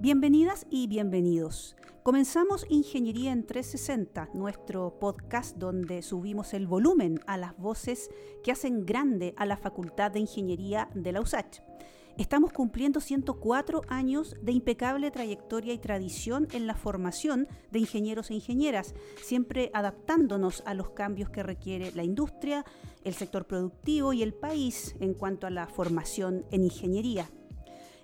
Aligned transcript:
Bienvenidas 0.00 0.64
y 0.70 0.86
bienvenidos. 0.86 1.74
Comenzamos 2.04 2.64
Ingeniería 2.68 3.32
en 3.32 3.44
360, 3.44 4.30
nuestro 4.32 4.96
podcast 5.00 5.56
donde 5.56 6.02
subimos 6.02 6.54
el 6.54 6.68
volumen 6.68 7.18
a 7.26 7.36
las 7.36 7.56
voces 7.58 8.08
que 8.44 8.52
hacen 8.52 8.86
grande 8.86 9.34
a 9.36 9.44
la 9.44 9.56
Facultad 9.56 10.12
de 10.12 10.20
Ingeniería 10.20 10.88
de 10.94 11.10
la 11.10 11.20
USACH. 11.20 11.62
Estamos 12.16 12.52
cumpliendo 12.52 13.00
104 13.00 13.82
años 13.88 14.36
de 14.40 14.52
impecable 14.52 15.10
trayectoria 15.10 15.72
y 15.72 15.78
tradición 15.78 16.46
en 16.52 16.68
la 16.68 16.76
formación 16.76 17.48
de 17.72 17.80
ingenieros 17.80 18.30
e 18.30 18.34
ingenieras, 18.34 18.94
siempre 19.24 19.72
adaptándonos 19.74 20.62
a 20.64 20.74
los 20.74 20.90
cambios 20.90 21.28
que 21.28 21.42
requiere 21.42 21.90
la 21.90 22.04
industria, 22.04 22.64
el 23.02 23.14
sector 23.14 23.48
productivo 23.48 24.12
y 24.12 24.22
el 24.22 24.32
país 24.32 24.94
en 25.00 25.14
cuanto 25.14 25.48
a 25.48 25.50
la 25.50 25.66
formación 25.66 26.46
en 26.52 26.62
ingeniería. 26.62 27.28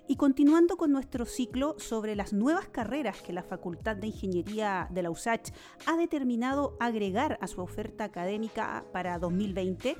Y 0.07 0.17
continuando 0.17 0.77
con 0.77 0.91
nuestro 0.91 1.25
ciclo 1.25 1.75
sobre 1.79 2.15
las 2.15 2.31
nuevas 2.31 2.67
carreras 2.67 3.21
que 3.23 3.33
la 3.33 3.41
Facultad 3.41 3.95
de 3.95 4.07
Ingeniería 4.07 4.87
de 4.91 5.01
la 5.01 5.09
USACH 5.09 5.51
ha 5.87 5.97
determinado 5.97 6.77
agregar 6.79 7.39
a 7.41 7.47
su 7.47 7.61
oferta 7.61 8.03
académica 8.03 8.85
para 8.91 9.17
2020, 9.17 9.97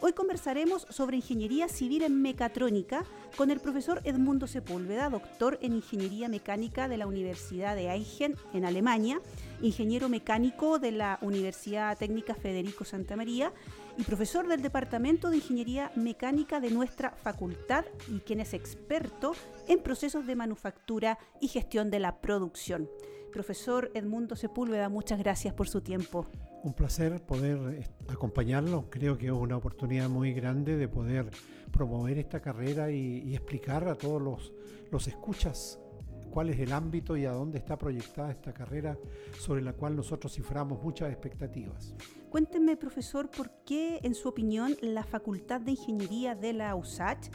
Hoy 0.00 0.12
conversaremos 0.12 0.86
sobre 0.90 1.16
ingeniería 1.16 1.68
civil 1.68 2.04
en 2.04 2.22
mecatrónica 2.22 3.04
con 3.36 3.50
el 3.50 3.58
profesor 3.58 4.00
Edmundo 4.04 4.46
Sepúlveda, 4.46 5.10
doctor 5.10 5.58
en 5.60 5.72
ingeniería 5.72 6.28
mecánica 6.28 6.86
de 6.86 6.98
la 6.98 7.08
Universidad 7.08 7.74
de 7.74 7.90
Eichen 7.90 8.36
en 8.52 8.64
Alemania, 8.64 9.20
ingeniero 9.60 10.08
mecánico 10.08 10.78
de 10.78 10.92
la 10.92 11.18
Universidad 11.20 11.98
Técnica 11.98 12.36
Federico 12.36 12.84
Santa 12.84 13.16
María 13.16 13.52
y 13.98 14.04
profesor 14.04 14.46
del 14.46 14.62
Departamento 14.62 15.28
de 15.28 15.36
Ingeniería 15.36 15.90
Mecánica 15.96 16.60
de 16.60 16.70
nuestra 16.70 17.10
facultad 17.10 17.84
y 18.08 18.20
quien 18.20 18.38
es 18.38 18.54
experto 18.54 19.32
en 19.66 19.80
procesos 19.80 20.24
de 20.24 20.36
manufactura 20.36 21.18
y 21.40 21.48
gestión 21.48 21.90
de 21.90 21.98
la 21.98 22.20
producción. 22.20 22.88
Profesor 23.32 23.90
Edmundo 23.94 24.36
Sepúlveda, 24.36 24.88
muchas 24.88 25.18
gracias 25.18 25.52
por 25.52 25.68
su 25.68 25.80
tiempo. 25.80 26.26
Un 26.62 26.74
placer 26.74 27.20
poder 27.26 27.90
acompañarlo. 28.08 28.88
Creo 28.88 29.18
que 29.18 29.26
es 29.26 29.32
una 29.32 29.56
oportunidad 29.56 30.08
muy 30.08 30.32
grande 30.32 30.76
de 30.76 30.88
poder 30.88 31.30
promover 31.72 32.18
esta 32.18 32.40
carrera 32.40 32.92
y, 32.92 33.34
explicar 33.34 33.88
a 33.88 33.96
todos 33.96 34.22
los, 34.22 34.52
los 34.92 35.08
escuchas 35.08 35.80
cuál 36.28 36.50
es 36.50 36.58
el 36.60 36.72
ámbito 36.72 37.16
y 37.16 37.24
a 37.24 37.32
dónde 37.32 37.58
está 37.58 37.76
proyectada 37.76 38.30
esta 38.30 38.52
carrera 38.52 38.98
sobre 39.38 39.62
la 39.62 39.72
cual 39.72 39.96
nosotros 39.96 40.34
ciframos 40.34 40.82
muchas 40.82 41.10
expectativas. 41.10 41.94
Cuénteme, 42.30 42.76
profesor, 42.76 43.30
por 43.30 43.50
qué, 43.64 44.00
en 44.02 44.14
su 44.14 44.28
opinión, 44.28 44.76
la 44.82 45.02
Facultad 45.02 45.60
de 45.60 45.72
Ingeniería 45.72 46.34
de 46.34 46.52
la 46.52 46.74
USACH 46.74 47.28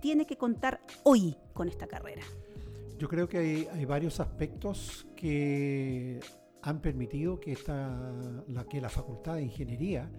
tiene 0.00 0.26
que 0.26 0.36
contar 0.36 0.80
hoy 1.04 1.36
con 1.52 1.68
esta 1.68 1.86
carrera. 1.86 2.22
Yo 2.98 3.08
creo 3.08 3.28
que 3.28 3.38
hay, 3.38 3.68
hay 3.72 3.84
varios 3.84 4.20
aspectos 4.20 5.06
que 5.16 6.20
han 6.62 6.80
permitido 6.80 7.40
que, 7.40 7.52
esta, 7.52 8.12
la, 8.48 8.64
que 8.64 8.80
la 8.80 8.88
Facultad 8.88 9.36
de 9.36 9.42
Ingeniería 9.42 10.10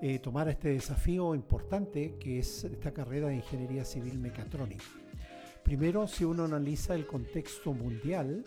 eh, 0.00 0.18
tomara 0.18 0.50
este 0.50 0.68
desafío 0.68 1.34
importante 1.34 2.16
que 2.18 2.38
es 2.38 2.64
esta 2.64 2.92
carrera 2.92 3.28
de 3.28 3.36
Ingeniería 3.36 3.84
Civil 3.84 4.18
Mecatrónica. 4.18 4.84
Primero, 5.64 6.06
si 6.06 6.24
uno 6.24 6.44
analiza 6.44 6.94
el 6.94 7.06
contexto 7.06 7.72
mundial, 7.72 8.44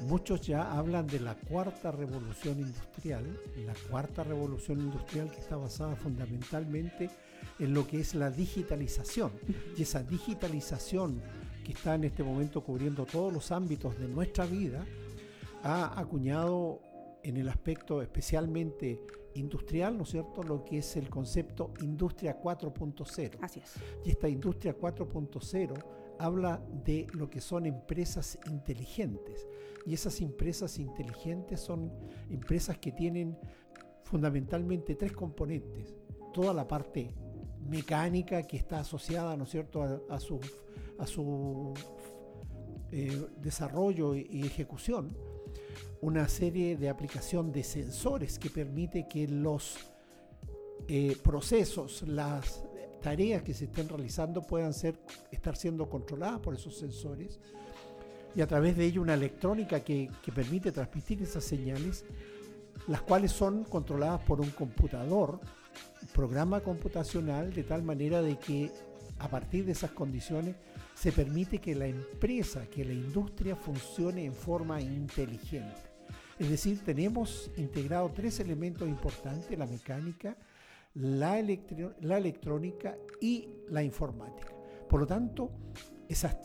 muchos 0.00 0.42
ya 0.42 0.76
hablan 0.76 1.06
de 1.06 1.18
la 1.18 1.34
cuarta 1.34 1.90
revolución 1.90 2.60
industrial, 2.60 3.24
la 3.64 3.72
cuarta 3.88 4.22
revolución 4.24 4.78
industrial 4.80 5.30
que 5.30 5.38
está 5.38 5.56
basada 5.56 5.96
fundamentalmente 5.96 7.08
en 7.58 7.72
lo 7.72 7.86
que 7.86 8.00
es 8.00 8.14
la 8.14 8.30
digitalización. 8.30 9.32
Y 9.74 9.82
esa 9.82 10.02
digitalización 10.02 11.22
que 11.64 11.72
está 11.72 11.94
en 11.94 12.04
este 12.04 12.22
momento 12.22 12.62
cubriendo 12.62 13.06
todos 13.06 13.32
los 13.32 13.50
ámbitos 13.52 13.98
de 13.98 14.08
nuestra 14.08 14.44
vida, 14.44 14.84
ha 15.62 15.98
acuñado 15.98 16.82
en 17.22 17.38
el 17.38 17.48
aspecto 17.48 18.02
especialmente 18.02 19.00
industrial, 19.34 19.96
¿no 19.96 20.02
es 20.02 20.10
cierto?, 20.10 20.42
lo 20.42 20.62
que 20.62 20.78
es 20.78 20.96
el 20.96 21.08
concepto 21.08 21.72
industria 21.80 22.38
4.0. 22.38 23.38
Así 23.40 23.60
es. 23.60 23.74
Y 24.04 24.10
esta 24.10 24.28
industria 24.28 24.76
4.0 24.76 25.99
habla 26.24 26.62
de 26.84 27.06
lo 27.12 27.28
que 27.30 27.40
son 27.40 27.66
empresas 27.66 28.38
inteligentes. 28.46 29.46
Y 29.86 29.94
esas 29.94 30.20
empresas 30.20 30.78
inteligentes 30.78 31.60
son 31.60 31.92
empresas 32.28 32.78
que 32.78 32.92
tienen 32.92 33.38
fundamentalmente 34.04 34.94
tres 34.94 35.12
componentes. 35.12 35.94
Toda 36.32 36.52
la 36.52 36.68
parte 36.68 37.14
mecánica 37.68 38.42
que 38.42 38.56
está 38.56 38.80
asociada, 38.80 39.36
¿no 39.36 39.44
es 39.44 39.50
cierto?, 39.50 39.82
a, 40.08 40.20
su, 40.20 40.40
a 40.98 41.06
su 41.06 41.74
eh, 42.90 43.26
desarrollo 43.40 44.14
y 44.14 44.42
ejecución 44.44 45.16
una 46.02 46.28
serie 46.28 46.76
de 46.76 46.88
aplicación 46.88 47.52
de 47.52 47.62
sensores 47.62 48.38
que 48.38 48.50
permite 48.50 49.06
que 49.06 49.28
los 49.28 49.76
eh, 50.88 51.16
procesos, 51.22 52.02
las 52.02 52.64
tareas 53.00 53.42
que 53.42 53.54
se 53.54 53.64
estén 53.64 53.88
realizando 53.88 54.42
puedan 54.42 54.72
ser, 54.72 54.98
estar 55.30 55.56
siendo 55.56 55.88
controladas 55.88 56.40
por 56.40 56.54
esos 56.54 56.78
sensores 56.78 57.40
y 58.34 58.40
a 58.40 58.46
través 58.46 58.76
de 58.76 58.84
ello 58.84 59.02
una 59.02 59.14
electrónica 59.14 59.80
que, 59.80 60.10
que 60.22 60.32
permite 60.32 60.70
transmitir 60.70 61.22
esas 61.22 61.44
señales, 61.44 62.04
las 62.86 63.02
cuales 63.02 63.32
son 63.32 63.64
controladas 63.64 64.20
por 64.22 64.40
un 64.40 64.50
computador, 64.50 65.40
programa 66.14 66.60
computacional, 66.60 67.52
de 67.52 67.64
tal 67.64 67.82
manera 67.82 68.22
de 68.22 68.38
que 68.38 68.70
a 69.18 69.28
partir 69.28 69.64
de 69.64 69.72
esas 69.72 69.90
condiciones 69.90 70.56
se 70.94 71.12
permite 71.12 71.58
que 71.58 71.74
la 71.74 71.86
empresa, 71.86 72.66
que 72.66 72.84
la 72.84 72.92
industria 72.92 73.56
funcione 73.56 74.24
en 74.24 74.34
forma 74.34 74.80
inteligente. 74.80 75.80
Es 76.38 76.48
decir, 76.48 76.82
tenemos 76.84 77.50
integrado 77.56 78.10
tres 78.14 78.40
elementos 78.40 78.88
importantes, 78.88 79.58
la 79.58 79.66
mecánica, 79.66 80.36
la, 80.94 81.38
electrónica 81.38 82.96
y 83.20 83.48
la 83.68 83.82
informática. 83.82 84.54
Por 84.88 85.00
lo 85.00 85.06
tanto, 85.06 85.52
esa, 86.08 86.36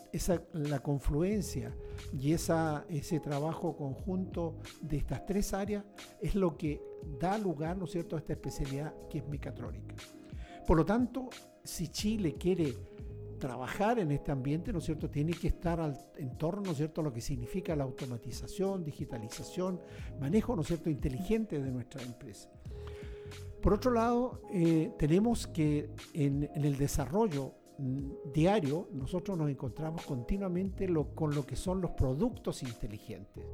la 0.52 0.78
confluencia 0.78 1.74
y 2.12 2.32
esa, 2.32 2.84
ese 2.88 3.18
trabajo 3.18 3.76
conjunto 3.76 4.58
de 4.80 4.98
estas 4.98 5.26
tres 5.26 5.52
áreas 5.52 5.84
es 6.20 6.34
lo 6.36 6.56
que 6.56 6.80
da 7.18 7.36
lugar, 7.38 7.76
¿no 7.76 7.86
es 7.86 7.90
cierto?, 7.90 8.16
a 8.16 8.20
esta 8.20 8.34
especialidad 8.34 8.94
que 9.08 9.18
es 9.18 9.28
mecatrónica. 9.28 9.96
Por 10.66 10.76
lo 10.76 10.84
tanto, 10.84 11.28
si 11.64 11.88
Chile 11.88 12.34
quiere 12.34 12.74
trabajar 13.38 13.98
en 13.98 14.12
este 14.12 14.30
ambiente, 14.32 14.72
¿no 14.72 14.78
es 14.78 14.84
cierto?, 14.84 15.10
tiene 15.10 15.32
que 15.32 15.48
estar 15.48 15.80
al, 15.80 15.98
en 16.16 16.38
torno, 16.38 16.62
¿no 16.62 16.74
cierto?, 16.74 17.00
a 17.00 17.04
lo 17.04 17.12
que 17.12 17.20
significa 17.20 17.74
la 17.74 17.84
automatización, 17.84 18.84
digitalización, 18.84 19.80
manejo, 20.20 20.54
¿no 20.54 20.62
cierto?, 20.62 20.88
inteligente 20.88 21.60
de 21.60 21.70
nuestra 21.70 22.02
empresa. 22.02 22.50
Por 23.66 23.74
otro 23.74 23.90
lado, 23.90 24.42
eh, 24.52 24.92
tenemos 24.96 25.48
que 25.48 25.90
en, 26.14 26.48
el 26.54 26.78
desarrollo 26.78 27.52
mm, 27.78 28.30
diario 28.32 28.88
nosotros 28.92 29.36
nos 29.36 29.50
encontramos 29.50 30.06
continuamente 30.06 30.88
con 31.16 31.34
lo 31.34 31.44
que 31.44 31.56
son 31.56 31.80
los 31.80 31.90
productos 31.90 32.62
inteligentes. 32.62 33.44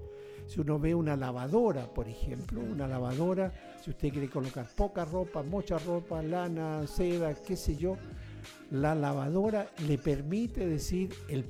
Si 0.48 0.60
uno 0.60 0.78
ve 0.78 0.94
una 0.94 1.16
lavadora, 1.16 1.86
por 1.94 2.08
ejemplo, 2.08 2.60
una 2.60 2.86
lavadora, 2.86 3.54
si 3.82 3.88
usted 3.88 4.10
quiere 4.10 4.28
colocar 4.28 4.66
poca 4.76 5.06
ropa, 5.06 5.42
mucha 5.42 5.78
ropa, 5.78 6.22
lana, 6.22 6.86
seda, 6.86 7.32
qué 7.32 7.56
sé 7.56 7.76
yo, 7.76 7.96
la 8.70 8.94
lavadora 8.94 9.70
le 9.88 9.96
permite 9.96 10.66
decir 10.66 11.14
el, 11.30 11.46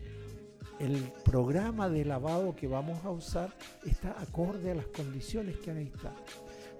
el 0.79 1.12
programa 1.25 1.89
de 1.89 2.05
lavado 2.05 2.55
que 2.55 2.69
vamos 2.69 3.05
a 3.05 3.11
usar 3.11 3.53
está 3.84 4.15
acorde 4.21 4.71
a 4.71 4.77
las 4.77 4.87
condiciones 4.87 5.56
que. 5.56 5.73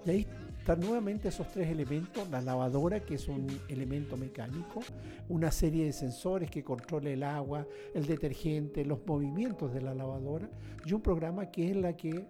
Y 0.05 0.09
ahí 0.09 0.27
están 0.63 0.79
nuevamente 0.79 1.27
esos 1.27 1.49
tres 1.49 1.67
elementos, 1.67 2.29
la 2.29 2.39
lavadora 2.39 3.01
que 3.01 3.15
es 3.15 3.27
un 3.27 3.47
elemento 3.67 4.15
mecánico, 4.15 4.79
una 5.27 5.51
serie 5.51 5.83
de 5.83 5.91
sensores 5.91 6.49
que 6.49 6.63
controla 6.63 7.09
el 7.09 7.21
agua, 7.23 7.67
el 7.93 8.05
detergente, 8.05 8.85
los 8.85 9.05
movimientos 9.05 9.73
de 9.73 9.81
la 9.81 9.93
lavadora 9.93 10.49
y 10.85 10.93
un 10.93 11.01
programa 11.01 11.51
que 11.51 11.71
es 11.71 11.75
la 11.75 11.97
que 11.97 12.29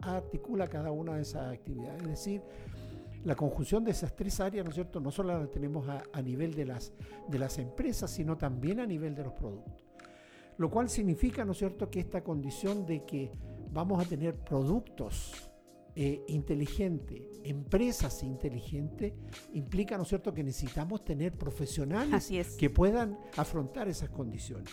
articula 0.00 0.66
cada 0.66 0.92
una 0.92 1.16
de 1.16 1.20
esas 1.20 1.52
actividades. 1.52 2.00
Es 2.00 2.08
decir, 2.08 2.40
la 3.22 3.34
conjunción 3.34 3.84
de 3.84 3.90
esas 3.90 4.16
tres 4.16 4.40
áreas, 4.40 4.64
¿no 4.64 4.70
es 4.70 4.76
cierto?, 4.76 4.98
no 4.98 5.10
solo 5.10 5.38
la 5.38 5.46
tenemos 5.46 5.86
a, 5.86 6.22
nivel 6.22 6.54
de 6.54 6.64
las, 6.64 6.90
de 7.28 7.38
las 7.38 7.58
empresas, 7.58 8.10
sino 8.10 8.38
también 8.38 8.80
a 8.80 8.86
nivel 8.86 9.14
de 9.14 9.24
los 9.24 9.34
productos. 9.34 9.84
Lo 10.56 10.70
cual 10.70 10.88
significa, 10.88 11.44
¿no 11.44 11.52
es 11.52 11.58
cierto?, 11.58 11.90
que 11.90 12.00
esta 12.00 12.24
condición 12.24 12.86
de 12.86 13.04
que 13.04 13.30
vamos 13.70 14.02
a 14.02 14.08
tener 14.08 14.36
productos 14.36 15.50
eh, 15.96 16.24
inteligentes, 16.28 17.22
empresas 17.44 18.22
inteligentes, 18.22 19.12
implica, 19.52 19.96
¿no 19.96 20.02
es 20.02 20.08
cierto?, 20.08 20.34
que 20.34 20.42
necesitamos 20.42 21.04
tener 21.04 21.32
profesionales 21.32 22.30
que 22.58 22.70
puedan 22.70 23.18
afrontar 23.36 23.88
esas 23.88 24.10
condiciones. 24.10 24.70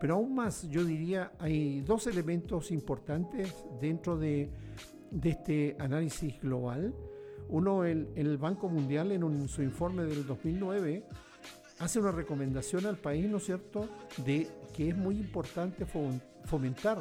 Pero 0.00 0.14
aún 0.14 0.34
más, 0.34 0.68
yo 0.68 0.84
diría, 0.84 1.32
hay 1.38 1.80
dos 1.82 2.06
elementos 2.06 2.70
importantes 2.72 3.54
dentro 3.80 4.16
de, 4.18 4.50
de 5.10 5.30
este 5.30 5.76
análisis 5.78 6.40
global 6.40 6.94
uno, 7.52 7.84
el, 7.84 8.08
el 8.16 8.38
Banco 8.38 8.68
Mundial 8.68 9.12
en 9.12 9.46
su 9.46 9.62
informe 9.62 10.04
del 10.04 10.26
2009 10.26 11.04
hace 11.80 12.00
una 12.00 12.10
recomendación 12.10 12.86
al 12.86 12.96
país, 12.96 13.28
¿no 13.28 13.36
es 13.36 13.44
cierto?, 13.44 13.88
de 14.24 14.48
que 14.72 14.88
es 14.88 14.96
muy 14.96 15.18
importante 15.18 15.84
fomentar 16.44 16.98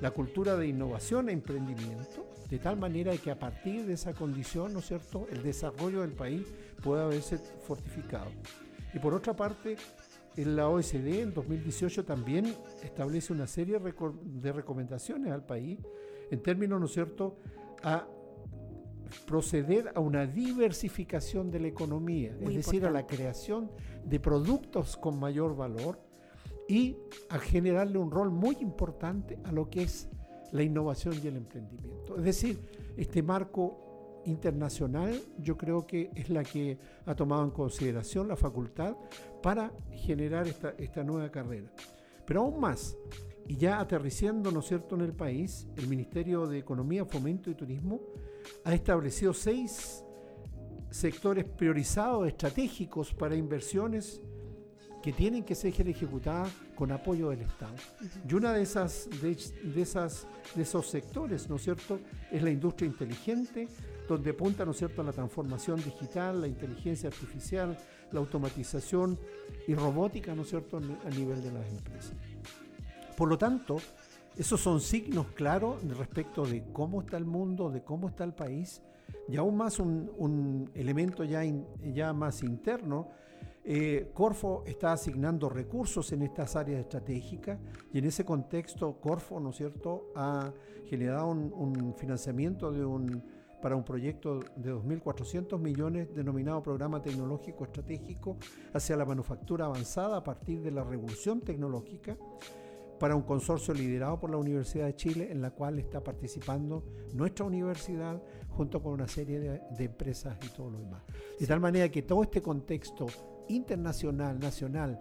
la 0.00 0.10
cultura 0.10 0.56
de 0.56 0.66
innovación 0.66 1.28
e 1.28 1.32
emprendimiento, 1.32 2.26
de 2.48 2.58
tal 2.58 2.76
manera 2.76 3.16
que 3.16 3.30
a 3.30 3.38
partir 3.38 3.86
de 3.86 3.94
esa 3.94 4.14
condición, 4.14 4.72
¿no 4.72 4.80
es 4.80 4.86
cierto?, 4.86 5.26
el 5.30 5.42
desarrollo 5.42 6.02
del 6.02 6.12
país 6.12 6.46
pueda 6.82 7.06
verse 7.06 7.38
fortificado. 7.38 8.30
Y 8.94 8.98
por 8.98 9.14
otra 9.14 9.34
parte, 9.34 9.76
en 10.36 10.54
la 10.54 10.68
OECD 10.68 11.20
en 11.20 11.32
2018 11.32 12.04
también 12.04 12.54
establece 12.82 13.32
una 13.32 13.46
serie 13.46 13.78
de 13.78 14.52
recomendaciones 14.52 15.32
al 15.32 15.44
país 15.44 15.78
en 16.30 16.42
términos, 16.42 16.78
¿no 16.78 16.86
es 16.86 16.92
cierto?, 16.92 17.36
a 17.82 18.06
proceder 19.26 19.92
a 19.94 20.00
una 20.00 20.26
diversificación 20.26 21.50
de 21.50 21.60
la 21.60 21.68
economía, 21.68 22.36
es 22.40 22.54
decir, 22.54 22.84
a 22.84 22.90
la 22.90 23.06
creación 23.06 23.70
de 24.04 24.20
productos 24.20 24.96
con 24.96 25.18
mayor 25.18 25.56
valor 25.56 26.00
y 26.68 26.96
a 27.28 27.38
generarle 27.38 27.98
un 27.98 28.10
rol 28.10 28.30
muy 28.30 28.56
importante 28.60 29.38
a 29.44 29.52
lo 29.52 29.70
que 29.70 29.82
es 29.82 30.08
la 30.52 30.62
innovación 30.62 31.14
y 31.22 31.26
el 31.26 31.36
emprendimiento. 31.36 32.16
Es 32.16 32.24
decir, 32.24 32.58
este 32.96 33.22
marco 33.22 34.22
internacional 34.24 35.20
yo 35.38 35.56
creo 35.56 35.86
que 35.86 36.10
es 36.14 36.30
la 36.30 36.42
que 36.42 36.78
ha 37.04 37.14
tomado 37.14 37.44
en 37.44 37.50
consideración 37.50 38.28
la 38.28 38.36
facultad 38.36 38.96
para 39.42 39.72
generar 39.92 40.48
esta, 40.48 40.74
esta 40.78 41.04
nueva 41.04 41.30
carrera. 41.30 41.70
Pero 42.26 42.42
aún 42.42 42.60
más, 42.60 42.96
y 43.46 43.56
ya 43.56 43.78
aterrizando, 43.78 44.50
¿no 44.50 44.60
es 44.60 44.66
cierto?, 44.66 44.96
en 44.96 45.02
el 45.02 45.12
país, 45.12 45.68
el 45.76 45.86
Ministerio 45.86 46.46
de 46.46 46.58
Economía, 46.58 47.04
Fomento 47.04 47.50
y 47.50 47.54
Turismo 47.54 48.00
ha 48.64 48.74
establecido 48.74 49.32
seis 49.32 50.02
sectores 50.90 51.44
priorizados 51.44 52.26
estratégicos 52.26 53.14
para 53.14 53.36
inversiones 53.36 54.20
que 55.06 55.12
tienen 55.12 55.44
que 55.44 55.54
ser 55.54 55.72
ejecutadas 55.88 56.50
con 56.74 56.90
apoyo 56.90 57.30
del 57.30 57.42
Estado. 57.42 57.76
Y 58.28 58.34
una 58.34 58.52
de 58.52 58.62
esas, 58.62 59.08
de, 59.22 59.80
esas, 59.80 60.26
de 60.52 60.62
esos 60.62 60.88
sectores, 60.88 61.48
¿no 61.48 61.54
es 61.54 61.62
cierto?, 61.62 62.00
es 62.32 62.42
la 62.42 62.50
industria 62.50 62.88
inteligente, 62.88 63.68
donde 64.08 64.30
apunta, 64.30 64.64
¿no 64.64 64.72
es 64.72 64.78
cierto?, 64.78 65.02
a 65.02 65.04
la 65.04 65.12
transformación 65.12 65.76
digital, 65.76 66.40
la 66.40 66.48
inteligencia 66.48 67.08
artificial, 67.08 67.78
la 68.10 68.18
automatización 68.18 69.16
y 69.68 69.76
robótica, 69.76 70.34
¿no 70.34 70.42
es 70.42 70.48
cierto?, 70.48 70.78
a 70.78 71.10
nivel 71.10 71.40
de 71.40 71.52
las 71.52 71.68
empresas. 71.68 72.16
Por 73.16 73.28
lo 73.28 73.38
tanto, 73.38 73.76
esos 74.36 74.60
son 74.60 74.80
signos 74.80 75.28
claros 75.36 75.84
respecto 75.96 76.44
de 76.44 76.64
cómo 76.72 77.02
está 77.02 77.16
el 77.16 77.26
mundo, 77.26 77.70
de 77.70 77.84
cómo 77.84 78.08
está 78.08 78.24
el 78.24 78.34
país, 78.34 78.82
y 79.28 79.36
aún 79.36 79.56
más 79.56 79.78
un, 79.78 80.68
elemento 80.74 81.22
ya, 81.22 81.44
ya 81.94 82.12
más 82.12 82.42
interno. 82.42 83.08
Eh, 83.68 84.12
Corfo 84.14 84.62
está 84.64 84.92
asignando 84.92 85.48
recursos 85.48 86.12
en 86.12 86.22
estas 86.22 86.54
áreas 86.54 86.78
estratégicas 86.78 87.58
y 87.92 87.98
en 87.98 88.04
ese 88.04 88.24
contexto 88.24 89.00
Corfo, 89.00 89.40
¿no 89.40 89.50
es 89.50 89.56
cierto?, 89.56 90.12
ha 90.14 90.52
generado 90.84 91.30
un, 91.30 91.92
financiamiento 91.96 92.70
de 92.70 92.84
un, 92.84 93.24
para 93.60 93.74
un 93.74 93.82
proyecto 93.82 94.38
de 94.54 94.72
2.400 94.72 95.58
millones 95.58 96.14
denominado 96.14 96.62
Programa 96.62 97.02
Tecnológico 97.02 97.64
Estratégico 97.64 98.36
hacia 98.72 98.96
la 98.96 99.04
manufactura 99.04 99.64
avanzada 99.64 100.18
a 100.18 100.22
partir 100.22 100.62
de 100.62 100.70
la 100.70 100.84
revolución 100.84 101.40
tecnológica 101.40 102.16
para 103.00 103.16
un 103.16 103.22
consorcio 103.22 103.74
liderado 103.74 104.20
por 104.20 104.30
la 104.30 104.36
Universidad 104.36 104.86
de 104.86 104.94
Chile, 104.94 105.28
en 105.32 105.42
la 105.42 105.50
cual 105.50 105.80
está 105.80 106.04
participando 106.04 106.84
nuestra 107.14 107.44
universidad 107.44 108.22
junto 108.50 108.80
con 108.80 108.92
una 108.92 109.08
serie 109.08 109.40
de, 109.40 109.84
empresas 109.84 110.38
y 110.44 110.54
todo 110.54 110.70
lo 110.70 110.78
demás. 110.78 111.02
De 111.38 111.46
tal 111.48 111.58
manera 111.58 111.88
que 111.90 112.02
todo 112.02 112.22
este 112.22 112.40
contexto 112.40 113.06
internacional, 113.48 114.38
nacional, 114.38 115.00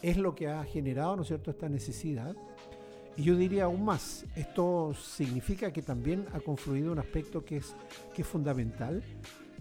es 0.00 0.16
lo 0.16 0.34
que 0.34 0.48
ha 0.48 0.64
generado, 0.64 1.16
¿no 1.16 1.22
es 1.22 1.28
cierto?, 1.28 1.50
esta 1.50 1.68
necesidad. 1.68 2.34
Y 3.16 3.24
yo 3.24 3.36
diría 3.36 3.64
aún 3.64 3.84
más, 3.84 4.24
esto 4.36 4.94
significa 4.94 5.72
que 5.72 5.82
también 5.82 6.26
ha 6.32 6.40
confluido 6.40 6.92
un 6.92 6.98
aspecto 6.98 7.44
que 7.44 7.58
es, 7.58 7.74
que 8.14 8.22
es 8.22 8.28
fundamental, 8.28 9.02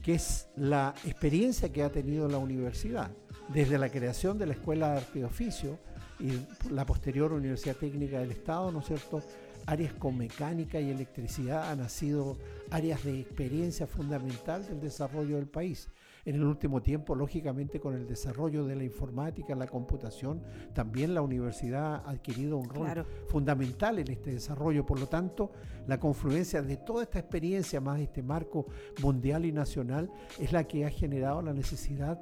que 0.02 0.14
es 0.14 0.48
la 0.56 0.94
experiencia 1.06 1.72
que 1.72 1.84
ha 1.84 1.92
tenido 1.92 2.28
la 2.28 2.38
universidad, 2.38 3.12
desde 3.50 3.78
la 3.78 3.90
creación 3.90 4.38
de 4.38 4.46
la 4.46 4.54
Escuela 4.54 4.92
de 4.92 4.98
Arte 4.98 5.20
y 5.20 5.24
Oficio, 5.24 5.78
y 6.22 6.72
la 6.72 6.86
posterior 6.86 7.34
Universidad 7.34 7.76
Técnica 7.76 8.20
del 8.20 8.32
Estado, 8.32 8.72
¿no 8.72 8.80
es 8.80 8.86
cierto? 8.86 9.22
Áreas 9.66 9.94
con 9.94 10.18
mecánica 10.18 10.80
y 10.80 10.90
electricidad 10.90 11.70
han 11.70 11.90
sido 11.90 12.38
áreas 12.70 13.04
de 13.04 13.20
experiencia 13.20 13.88
fundamental 13.88 14.66
del 14.66 14.80
desarrollo 14.80 15.36
del 15.38 15.48
país. 15.48 15.90
En 16.26 16.36
el 16.36 16.44
último 16.44 16.82
tiempo, 16.82 17.16
lógicamente, 17.16 17.80
con 17.80 17.96
el 17.96 18.08
desarrollo 18.08 18.66
de 18.66 18.76
la 18.76 18.84
informática, 18.84 19.56
la 19.56 19.68
computación, 19.68 20.44
también 20.74 21.14
la 21.16 21.22
universidad 21.22 21.96
ha 21.96 22.10
adquirido 22.10 22.58
un 22.58 22.70
rol 22.70 23.06
fundamental 23.28 23.98
en 24.00 24.12
este 24.12 24.32
desarrollo. 24.32 24.86
Por 24.86 25.00
lo 25.00 25.08
tanto, 25.08 25.52
la 25.88 26.00
confluencia 26.00 26.62
de 26.62 26.78
toda 26.78 27.04
esta 27.04 27.20
experiencia, 27.20 27.82
más 27.82 28.00
este 28.00 28.22
marco 28.22 28.68
mundial 29.02 29.46
y 29.46 29.52
nacional, 29.52 30.12
es 30.40 30.52
la 30.52 30.66
que 30.66 30.86
ha 30.86 30.90
generado 30.90 31.42
la 31.42 31.54
necesidad 31.54 32.20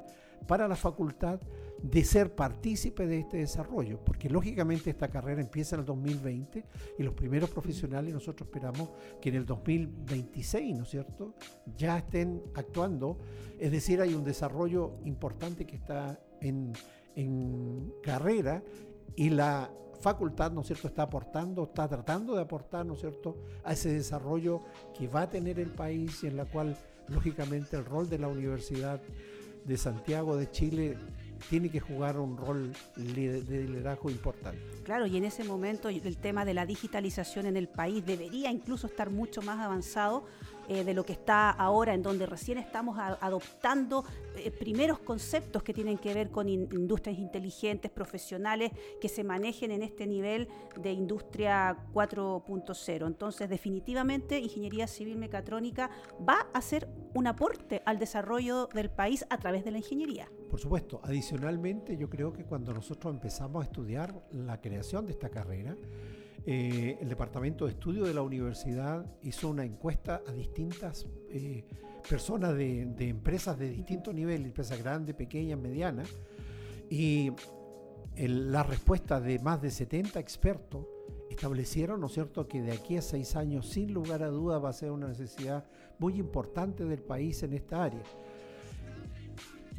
para 0.47 0.67
la 0.67 0.75
facultad 0.75 1.39
de 1.81 2.03
ser 2.03 2.35
partícipe 2.35 3.07
de 3.07 3.19
este 3.19 3.37
desarrollo, 3.37 4.03
porque 4.03 4.29
lógicamente 4.29 4.89
esta 4.89 5.07
carrera 5.07 5.41
empieza 5.41 5.75
en 5.75 5.81
el 5.81 5.85
2020 5.85 6.65
y 6.97 7.03
los 7.03 7.13
primeros 7.13 7.49
profesionales 7.49 8.13
nosotros 8.13 8.47
esperamos 8.47 8.89
que 9.21 9.29
en 9.29 9.35
el 9.35 9.45
2026, 9.45 10.75
¿no 10.75 10.83
es 10.83 10.89
cierto?, 10.89 11.35
ya 11.77 11.97
estén 11.97 12.43
actuando, 12.55 13.17
es 13.57 13.71
decir, 13.71 14.01
hay 14.01 14.13
un 14.13 14.23
desarrollo 14.23 14.97
importante 15.05 15.65
que 15.65 15.77
está 15.77 16.19
en, 16.41 16.73
en 17.15 17.93
carrera 18.03 18.63
y 19.15 19.29
la 19.29 19.71
facultad, 20.01 20.51
¿no 20.51 20.61
es 20.61 20.67
cierto?, 20.67 20.87
está 20.87 21.03
aportando, 21.03 21.63
está 21.63 21.87
tratando 21.87 22.35
de 22.35 22.41
aportar, 22.41 22.85
¿no 22.85 22.93
es 22.93 22.99
cierto?, 22.99 23.37
a 23.63 23.73
ese 23.73 23.93
desarrollo 23.93 24.61
que 24.97 25.07
va 25.07 25.23
a 25.23 25.29
tener 25.29 25.59
el 25.59 25.71
país 25.71 26.23
y 26.23 26.27
en 26.27 26.37
la 26.37 26.45
cual, 26.45 26.77
lógicamente, 27.07 27.77
el 27.77 27.85
rol 27.85 28.09
de 28.09 28.19
la 28.19 28.27
Universidad 28.27 29.01
de 29.65 29.77
Santiago 29.77 30.35
de 30.37 30.49
Chile 30.49 30.97
tiene 31.49 31.69
que 31.69 31.79
jugar 31.79 32.19
un 32.19 32.37
rol 32.37 32.73
de 32.95 33.65
liderazgo 33.67 34.09
importante. 34.09 34.59
Claro, 34.83 35.05
y 35.05 35.17
en 35.17 35.25
ese 35.25 35.43
momento 35.43 35.89
el 35.89 36.17
tema 36.17 36.45
de 36.45 36.53
la 36.53 36.65
digitalización 36.65 37.45
en 37.45 37.57
el 37.57 37.67
país 37.67 38.05
debería 38.05 38.51
incluso 38.51 38.87
estar 38.87 39.09
mucho 39.09 39.41
más 39.41 39.59
avanzado 39.59 40.25
eh, 40.69 40.83
de 40.83 40.93
lo 40.93 41.03
que 41.03 41.13
está 41.13 41.49
ahora, 41.49 41.95
en 41.95 42.03
donde 42.03 42.27
recién 42.27 42.59
estamos 42.59 42.97
adoptando 42.99 44.05
eh, 44.35 44.51
primeros 44.51 44.99
conceptos 44.99 45.63
que 45.63 45.73
tienen 45.73 45.97
que 45.97 46.13
ver 46.13 46.29
con 46.29 46.47
industrias 46.47 47.17
inteligentes, 47.17 47.89
profesionales, 47.89 48.71
que 49.01 49.09
se 49.09 49.23
manejen 49.23 49.71
en 49.71 49.81
este 49.81 50.05
nivel 50.05 50.47
de 50.79 50.91
industria 50.91 51.75
4.0. 51.91 53.07
Entonces, 53.07 53.49
definitivamente, 53.49 54.37
Ingeniería 54.39 54.85
Civil 54.85 55.17
Mecatrónica 55.17 55.89
va 56.27 56.47
a 56.53 56.61
ser 56.61 56.87
un 57.15 57.25
aporte 57.25 57.81
al 57.85 57.97
desarrollo 57.97 58.67
del 58.67 58.91
país 58.91 59.25
a 59.31 59.39
través 59.39 59.65
de 59.65 59.71
la 59.71 59.79
ingeniería. 59.79 60.29
Por 60.51 60.59
supuesto, 60.59 61.01
adicionalmente 61.03 61.97
yo 61.97 62.09
creo 62.09 62.31
que 62.31 62.45
cuando 62.45 62.73
nosotros 62.73 63.11
empezamos 63.11 63.63
a 63.63 63.65
estudiar 63.65 64.13
la 64.31 64.61
creación 64.61 65.07
de 65.07 65.13
esta 65.13 65.29
carrera, 65.29 65.75
eh, 66.51 66.97
el 66.99 67.07
Departamento 67.07 67.65
de 67.65 67.73
Estudio 67.73 68.05
de 68.05 68.13
la 68.15 68.23
universidad 68.23 69.05
hizo 69.21 69.49
una 69.49 69.63
encuesta 69.63 70.23
a 70.27 70.31
distintas 70.31 71.05
eh, 71.29 71.63
personas 72.09 72.55
de, 72.55 72.81
empresas 73.01 73.59
de 73.59 73.69
distinto 73.69 74.11
nivel, 74.11 74.45
empresas 74.45 74.79
grandes, 74.79 75.13
pequeñas, 75.13 75.59
medianas, 75.59 76.09
y 76.89 77.31
la 78.17 78.63
respuesta 78.63 79.21
de 79.21 79.37
más 79.37 79.61
de 79.61 79.69
70 79.69 80.19
expertos 80.19 80.87
establecieron, 81.29 82.01
¿no 82.01 82.07
es 82.07 82.13
cierto?, 82.13 82.47
que 82.47 82.63
de 82.63 82.71
aquí 82.71 82.97
a 82.97 83.03
seis 83.03 83.35
años, 83.35 83.69
sin 83.69 83.93
lugar 83.93 84.23
a 84.23 84.29
duda, 84.29 84.57
va 84.57 84.69
a 84.69 84.73
ser 84.73 84.89
una 84.89 85.07
necesidad 85.07 85.63
muy 85.99 86.15
importante 86.15 86.83
del 86.83 87.03
país 87.03 87.43
en 87.43 87.53
esta 87.53 87.83
área. 87.83 88.01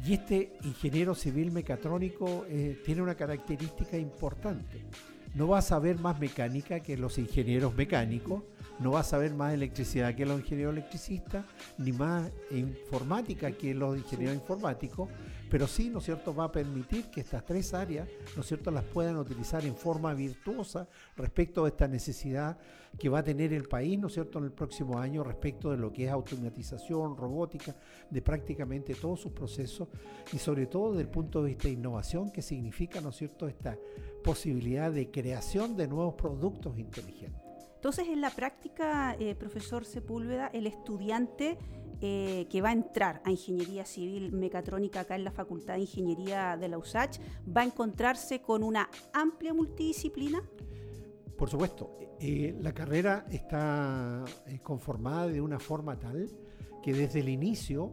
Y 0.05 0.13
este 0.13 0.53
ingeniero 0.63 1.15
civil 1.15 1.51
mecatrónico 1.51 2.45
eh, 2.47 2.81
tiene 2.85 3.01
una 3.01 3.15
característica 3.15 3.97
importante 3.97 4.85
no 5.33 5.47
va 5.47 5.59
a 5.59 5.61
saber 5.61 5.99
más 5.99 6.19
mecánica 6.19 6.81
que 6.81 6.97
los 6.97 7.17
ingenieros 7.17 7.75
mecánicos, 7.75 8.43
no 8.79 8.91
va 8.91 9.01
a 9.01 9.03
saber 9.03 9.33
más 9.33 9.53
electricidad 9.53 10.15
que 10.15 10.25
los 10.25 10.39
ingenieros 10.39 10.73
electricistas, 10.73 11.45
ni 11.77 11.91
más 11.91 12.31
informática 12.49 13.51
que 13.51 13.73
los 13.73 13.97
ingenieros 13.97 14.35
informáticos, 14.35 15.07
pero 15.49 15.67
sí, 15.67 15.89
¿no 15.89 15.99
es 15.99 16.05
cierto?, 16.05 16.33
va 16.33 16.45
a 16.45 16.51
permitir 16.51 17.11
que 17.11 17.21
estas 17.21 17.45
tres 17.45 17.73
áreas, 17.73 18.07
¿no 18.35 18.41
es 18.41 18.47
cierto?, 18.47 18.71
las 18.71 18.85
puedan 18.85 19.17
utilizar 19.17 19.65
en 19.65 19.75
forma 19.75 20.13
virtuosa 20.13 20.87
respecto 21.15 21.65
a 21.65 21.67
esta 21.67 21.87
necesidad 21.87 22.57
que 22.97 23.09
va 23.09 23.19
a 23.19 23.23
tener 23.23 23.53
el 23.53 23.65
país, 23.65 23.99
¿no 23.99 24.07
es 24.07 24.13
cierto?, 24.13 24.39
en 24.39 24.45
el 24.45 24.51
próximo 24.51 24.97
año 24.97 25.23
respecto 25.23 25.69
de 25.69 25.77
lo 25.77 25.91
que 25.91 26.05
es 26.05 26.11
automatización, 26.11 27.17
robótica, 27.17 27.75
de 28.09 28.21
prácticamente 28.21 28.95
todos 28.95 29.19
sus 29.19 29.33
procesos 29.33 29.89
y 30.33 30.37
sobre 30.37 30.67
todo 30.67 30.91
desde 30.91 31.03
el 31.03 31.09
punto 31.09 31.43
de 31.43 31.49
vista 31.49 31.67
de 31.67 31.73
innovación, 31.73 32.31
que 32.31 32.41
significa, 32.41 33.01
¿no 33.01 33.09
es 33.09 33.17
cierto?, 33.17 33.47
esta 33.47 33.77
posibilidad 34.21 34.91
de 34.91 35.11
creación 35.11 35.75
de 35.75 35.87
nuevos 35.87 36.15
productos 36.15 36.77
inteligentes. 36.77 37.41
Entonces, 37.75 38.07
en 38.09 38.21
la 38.21 38.29
práctica, 38.29 39.15
eh, 39.19 39.33
profesor 39.33 39.85
Sepúlveda, 39.85 40.47
el 40.53 40.67
estudiante 40.67 41.57
eh, 41.99 42.47
que 42.49 42.61
va 42.61 42.69
a 42.69 42.73
entrar 42.73 43.21
a 43.25 43.31
Ingeniería 43.31 43.85
Civil 43.85 44.31
Mecatrónica 44.31 45.01
acá 45.01 45.15
en 45.15 45.23
la 45.23 45.31
Facultad 45.31 45.75
de 45.75 45.81
Ingeniería 45.81 46.57
de 46.57 46.67
la 46.67 46.77
USACH 46.77 47.19
va 47.55 47.61
a 47.61 47.63
encontrarse 47.63 48.41
con 48.41 48.63
una 48.63 48.89
amplia 49.13 49.53
multidisciplina? 49.53 50.43
Por 51.37 51.49
supuesto, 51.49 51.97
eh, 52.19 52.55
la 52.59 52.71
carrera 52.71 53.25
está 53.31 54.25
conformada 54.61 55.27
de 55.27 55.41
una 55.41 55.59
forma 55.59 55.97
tal 55.97 56.29
que 56.83 56.93
desde 56.93 57.19
el 57.21 57.29
inicio, 57.29 57.91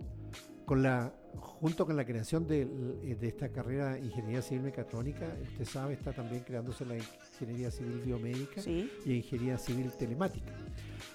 con 0.67 0.83
la, 0.83 1.15
junto 1.41 1.87
con 1.87 1.97
la 1.97 2.05
creación 2.05 2.47
de, 2.47 2.63
eh, 2.63 3.17
de 3.19 3.29
esta 3.29 3.49
carrera 3.49 3.99
Ingeniería 3.99 4.43
Civil 4.43 4.65
Mecatrónica, 4.65 5.27
usted 5.53 5.65
sabe, 5.65 5.95
está 5.95 6.13
también 6.13 6.43
creándose 6.45 6.85
la 6.85 6.97
Ingeniería 6.97 7.71
Civil 7.71 8.01
Biomédica 8.05 8.61
Sí. 8.61 8.91
y 9.05 9.15
Ingeniería 9.15 9.59
Civil 9.59 9.91
Telemática. 9.93 10.53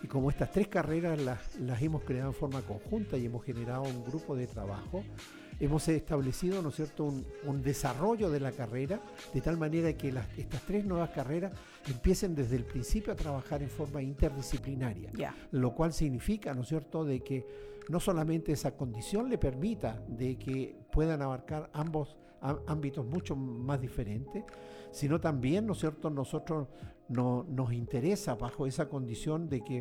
Y 0.03 0.07
como 0.07 0.29
estas 0.29 0.51
tres 0.51 0.67
carreras 0.67 1.21
las, 1.21 1.59
las 1.59 1.81
hemos 1.81 2.03
creado 2.03 2.29
en 2.29 2.35
forma 2.35 2.61
conjunta 2.61 3.17
y 3.17 3.25
hemos 3.25 3.43
generado 3.43 3.83
un 3.83 4.03
grupo 4.05 4.35
de 4.35 4.47
trabajo, 4.47 5.03
hemos 5.59 5.87
establecido, 5.87 6.61
¿no 6.61 6.69
es 6.69 6.75
cierto?, 6.75 7.05
un, 7.05 7.25
un 7.45 7.61
desarrollo 7.61 8.29
de 8.29 8.39
la 8.39 8.51
carrera, 8.51 8.99
de 9.33 9.39
tal 9.41 9.57
manera 9.57 9.93
que 9.93 10.11
las- 10.11 10.27
estas 10.37 10.61
tres 10.63 10.83
nuevas 10.83 11.11
carreras 11.11 11.53
empiecen 11.87 12.33
desde 12.35 12.55
el 12.55 12.63
principio 12.65 13.13
a 13.13 13.15
trabajar 13.15 13.61
en 13.61 13.69
forma 13.69 14.01
interdisciplinaria 14.01 15.11
Ya. 15.13 15.35
lo 15.51 15.73
cual 15.73 15.93
significa, 15.93 16.53
¿no 16.53 16.63
es 16.63 16.67
cierto?, 16.69 17.05
de 17.05 17.21
que 17.21 17.45
no 17.89 17.99
solamente 17.99 18.51
esa 18.51 18.75
condición 18.75 19.29
le 19.29 19.37
permita 19.37 20.03
de 20.07 20.37
que 20.37 20.75
puedan 20.91 21.21
abarcar 21.21 21.69
ambos 21.73 22.17
ámbitos 22.67 23.05
mucho 23.05 23.35
más 23.35 23.79
diferentes, 23.79 24.43
sino 24.91 25.19
también, 25.21 25.65
¿no 25.65 25.73
es 25.73 25.79
cierto?, 25.79 26.09
nosotros 26.09 26.67
no- 27.07 27.45
nos 27.49 27.71
interesa 27.73 28.35
bajo 28.35 28.65
esa 28.67 28.89
condición 28.89 29.47
de 29.49 29.61
que 29.61 29.79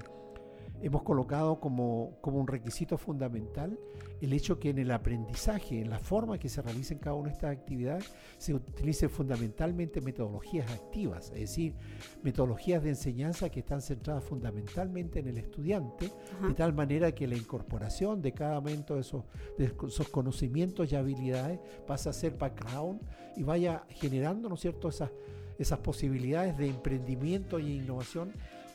hemos 0.83 1.03
colocado 1.03 1.61
como, 1.61 2.19
como 2.21 2.39
un 2.39 2.47
requisito 2.47 2.99
fundamental 2.99 3.79
el 4.23 4.33
hecho 4.33 4.61
que 4.61 4.71
en 4.71 4.79
el 4.79 4.93
aprendizaje, 4.93 5.81
en 5.81 5.91
la 5.91 5.99
forma 5.99 6.39
que 6.39 6.49
se 6.49 6.63
realicen 6.63 6.99
cada 6.99 7.17
una 7.17 7.29
de 7.29 7.35
estas 7.35 7.51
actividades, 7.51 8.13
se 8.39 8.55
utilicen 8.55 9.11
fundamentalmente 9.11 10.01
metodologías 10.01 10.71
activas, 10.71 11.33
es 11.35 11.41
decir, 11.41 11.75
metodologías 12.23 12.85
de 12.85 12.91
enseñanza 12.91 13.51
que 13.51 13.61
están 13.61 13.83
centradas 13.83 14.23
fundamentalmente 14.23 15.19
en 15.19 15.27
el 15.27 15.39
estudiante, 15.39 16.13
Ajá. 16.39 16.49
de 16.49 16.55
tal 16.55 16.73
manera 16.73 17.13
que 17.13 17.27
la 17.27 17.35
incorporación 17.35 18.23
de 18.23 18.33
cada 18.33 18.61
momento 18.61 18.95
de 18.95 19.01
esos, 19.01 19.25
de 19.59 19.73
esos 19.89 20.09
conocimientos 20.09 20.93
y 20.93 20.95
habilidades 20.95 21.59
pasa 21.85 22.11
a 22.11 22.13
ser 22.13 22.39
background 22.39 23.01
y 23.37 23.43
vaya 23.43 23.85
generando, 23.89 24.49
¿no 24.49 24.55
es 24.55 24.61
cierto?, 24.61 24.89
esas, 24.89 25.11
esas 25.59 25.81
posibilidades 25.81 26.57
de 26.57 26.69
emprendimiento 26.69 27.59
y 27.59 27.73
innovación 27.73 28.33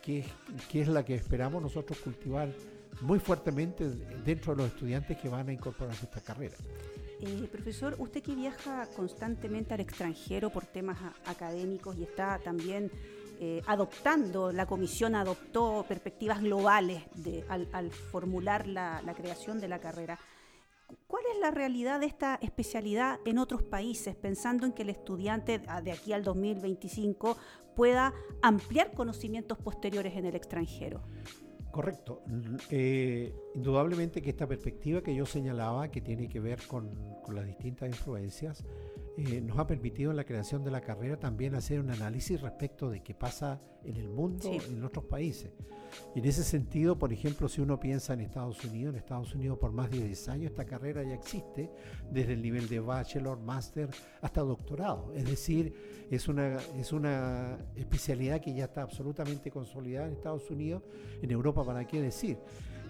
que 0.08 0.82
es, 0.82 0.88
la 0.88 1.04
que 1.04 1.16
esperamos 1.16 1.62
nosotros 1.62 2.00
cultivar 2.00 2.50
muy 3.02 3.20
fuertemente 3.20 3.90
dentro 4.24 4.56
de 4.56 4.64
los 4.64 4.72
estudiantes 4.72 5.18
que 5.18 5.28
van 5.28 5.50
a 5.50 5.54
incorporarse 5.54 6.06
a 6.06 6.10
esta 6.10 6.22
carrera. 6.22 6.56
Eh, 7.20 7.50
profesor, 7.52 7.96
usted 8.00 8.24
que 8.24 8.34
viaja 8.34 8.88
constantemente 8.96 9.74
al 9.74 9.82
extranjero 9.82 10.50
por 10.50 10.66
temas 10.66 10.98
académicos 11.26 11.98
y 11.98 12.04
está 12.04 12.40
también 12.40 12.90
eh, 13.40 13.62
adoptando, 13.68 14.52
la 14.52 14.66
comisión 14.66 15.14
adoptó 15.14 15.86
perspectivas 15.88 16.42
globales 16.42 17.04
al, 17.50 17.92
formular 17.92 18.66
la, 18.66 19.14
creación 19.16 19.60
de 19.60 19.68
la 19.68 19.80
carrera. 19.80 20.18
¿Cuál 21.06 21.24
es 21.34 21.40
la 21.42 21.52
realidad 21.52 22.00
de 22.00 22.06
esta 22.06 22.36
especialidad 22.42 23.20
en 23.26 23.40
otros 23.40 23.62
países, 23.62 24.16
pensando 24.16 24.66
en 24.66 24.72
que 24.72 24.84
el 24.84 24.90
estudiante 24.90 25.62
a- 25.68 25.82
de 25.82 25.92
aquí 25.92 26.14
al 26.14 26.24
2025 26.24 27.38
pueda 27.78 28.14
ampliar 28.42 28.92
conocimientos 28.94 29.60
posteriores 29.60 30.16
en 30.18 30.26
el 30.26 30.36
extranjero? 30.36 31.04
Correcto. 31.72 32.24
Eh, 32.72 33.36
indudablemente 33.54 34.20
que 34.24 34.32
esta 34.32 34.48
perspectiva 34.48 35.02
que 35.02 35.14
yo 35.14 35.28
señalaba, 35.28 35.90
que 35.90 36.02
tiene 36.02 36.28
que 36.28 36.40
ver 36.40 36.60
con 36.68 36.90
las 37.32 37.46
distintas 37.46 37.88
influencias, 37.88 38.66
eh, 39.18 39.42
nos 39.42 39.58
ha 39.58 39.66
permitido 39.66 40.12
en 40.12 40.18
la 40.18 40.24
creación 40.26 40.64
de 40.64 40.70
la 40.72 40.82
carrera 40.82 41.18
también 41.20 41.56
hacer 41.56 41.80
un 41.80 41.90
análisis 41.90 42.40
respecto 42.40 42.90
de 42.90 43.02
qué 43.02 43.14
pasa 43.16 43.60
en 43.84 43.96
el 43.96 44.10
mundo, 44.10 44.44
Sí. 44.44 44.60
en 44.70 44.84
otros 44.84 45.06
países. 45.06 45.50
Y 46.14 46.20
en 46.20 46.26
ese 46.26 46.44
sentido, 46.44 47.00
por 47.00 47.12
ejemplo, 47.12 47.48
si 47.50 47.62
uno 47.62 47.80
piensa 47.80 48.14
en 48.14 48.20
Estados 48.22 48.64
Unidos, 48.66 48.94
en 48.94 49.00
Estados 49.00 49.34
Unidos 49.34 49.58
por 49.58 49.72
más 49.72 49.90
de 49.90 50.04
10 50.04 50.28
años 50.30 50.52
esta 50.52 50.66
carrera 50.66 51.02
ya 51.04 51.16
existe, 51.16 51.72
desde 52.12 52.34
el 52.34 52.42
nivel 52.42 52.68
de 52.68 52.80
bachelor, 52.80 53.40
máster 53.40 53.90
hasta 54.22 54.42
doctorado. 54.42 55.12
Es 55.16 55.26
decir, 55.26 55.74
es 56.12 56.28
una, 56.28 56.58
es 56.78 56.92
una 56.94 57.58
especialidad 57.76 58.40
que 58.42 58.54
ya 58.54 58.66
está 58.66 58.82
absolutamente 58.84 59.50
consolidada 59.50 60.08
en 60.08 60.14
Estados 60.14 60.50
Unidos, 60.52 60.84
en 61.22 61.32
Europa, 61.32 61.64
¿para 61.66 61.88
qué 61.88 62.02
decir? 62.02 62.38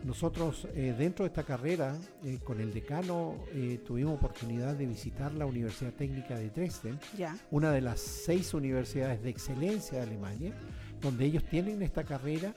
Nosotros 0.03 0.67
eh, 0.73 0.95
dentro 0.97 1.23
de 1.25 1.27
esta 1.27 1.43
carrera, 1.43 1.95
eh, 2.23 2.39
con 2.43 2.61
el 2.61 2.73
decano, 2.73 3.35
eh, 3.53 3.81
tuvimos 3.85 4.15
oportunidad 4.15 4.75
de 4.75 4.85
visitar 4.85 5.33
la 5.33 5.45
Universidad 5.45 5.91
Técnica 5.93 6.35
de 6.37 6.49
Dresden, 6.49 6.97
una 7.51 7.71
de 7.71 7.81
las 7.81 7.99
seis 7.99 8.53
universidades 8.53 9.21
de 9.21 9.29
excelencia 9.29 9.97
de 9.97 10.03
Alemania, 10.05 10.53
donde 11.01 11.25
ellos 11.25 11.43
tienen 11.49 11.81
esta 11.81 12.03
carrera 12.03 12.53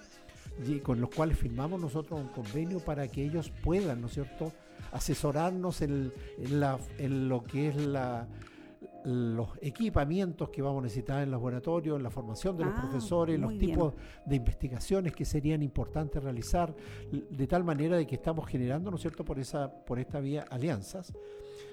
y 0.66 0.78
con 0.78 1.00
los 1.00 1.11
cuales 1.11 1.38
firmamos 1.38 1.80
nosotros 1.80 2.20
un 2.20 2.28
convenio 2.28 2.78
para 2.80 3.09
que 3.09 3.25
ellos 3.25 3.50
puedan, 3.64 4.00
¿no 4.00 4.06
es 4.06 4.14
cierto?, 4.14 4.52
asesorarnos 4.92 5.82
en, 5.82 6.12
en 6.38 6.61
la- 6.61 6.78
en 6.99 7.28
lo 7.28 7.42
que 7.44 7.68
es 7.68 7.76
la 7.76 8.26
los 9.04 9.49
equipamientos 9.61 10.50
que 10.50 10.62
vamos 10.62 10.80
a 10.80 10.83
necesitar 10.85 11.16
en 11.19 11.25
el 11.25 11.30
laboratorio, 11.30 11.97
en 11.97 12.02
la 12.02 12.11
formación 12.11 12.57
de 12.57 12.64
los 12.64 12.75
Ah, 12.76 12.80
profesores, 12.83 13.38
los 13.38 13.50
bien. 13.50 13.73
tipos 13.73 13.95
de 14.26 14.37
investigaciones 14.37 15.12
que 15.14 15.25
serían 15.25 15.62
importantes 15.62 16.23
realizar, 16.23 16.75
de 17.11 17.47
tal 17.47 17.64
manera 17.64 17.97
de 17.97 18.07
que 18.07 18.14
estamos 18.16 18.47
generando, 18.47 18.90
¿no 18.90 18.97
es 18.97 19.02
cierto?, 19.02 19.25
por, 19.25 19.38
esa, 19.38 19.71
por 19.85 19.99
esta 19.99 20.21
vía 20.21 20.45
alianzas. 20.50 21.12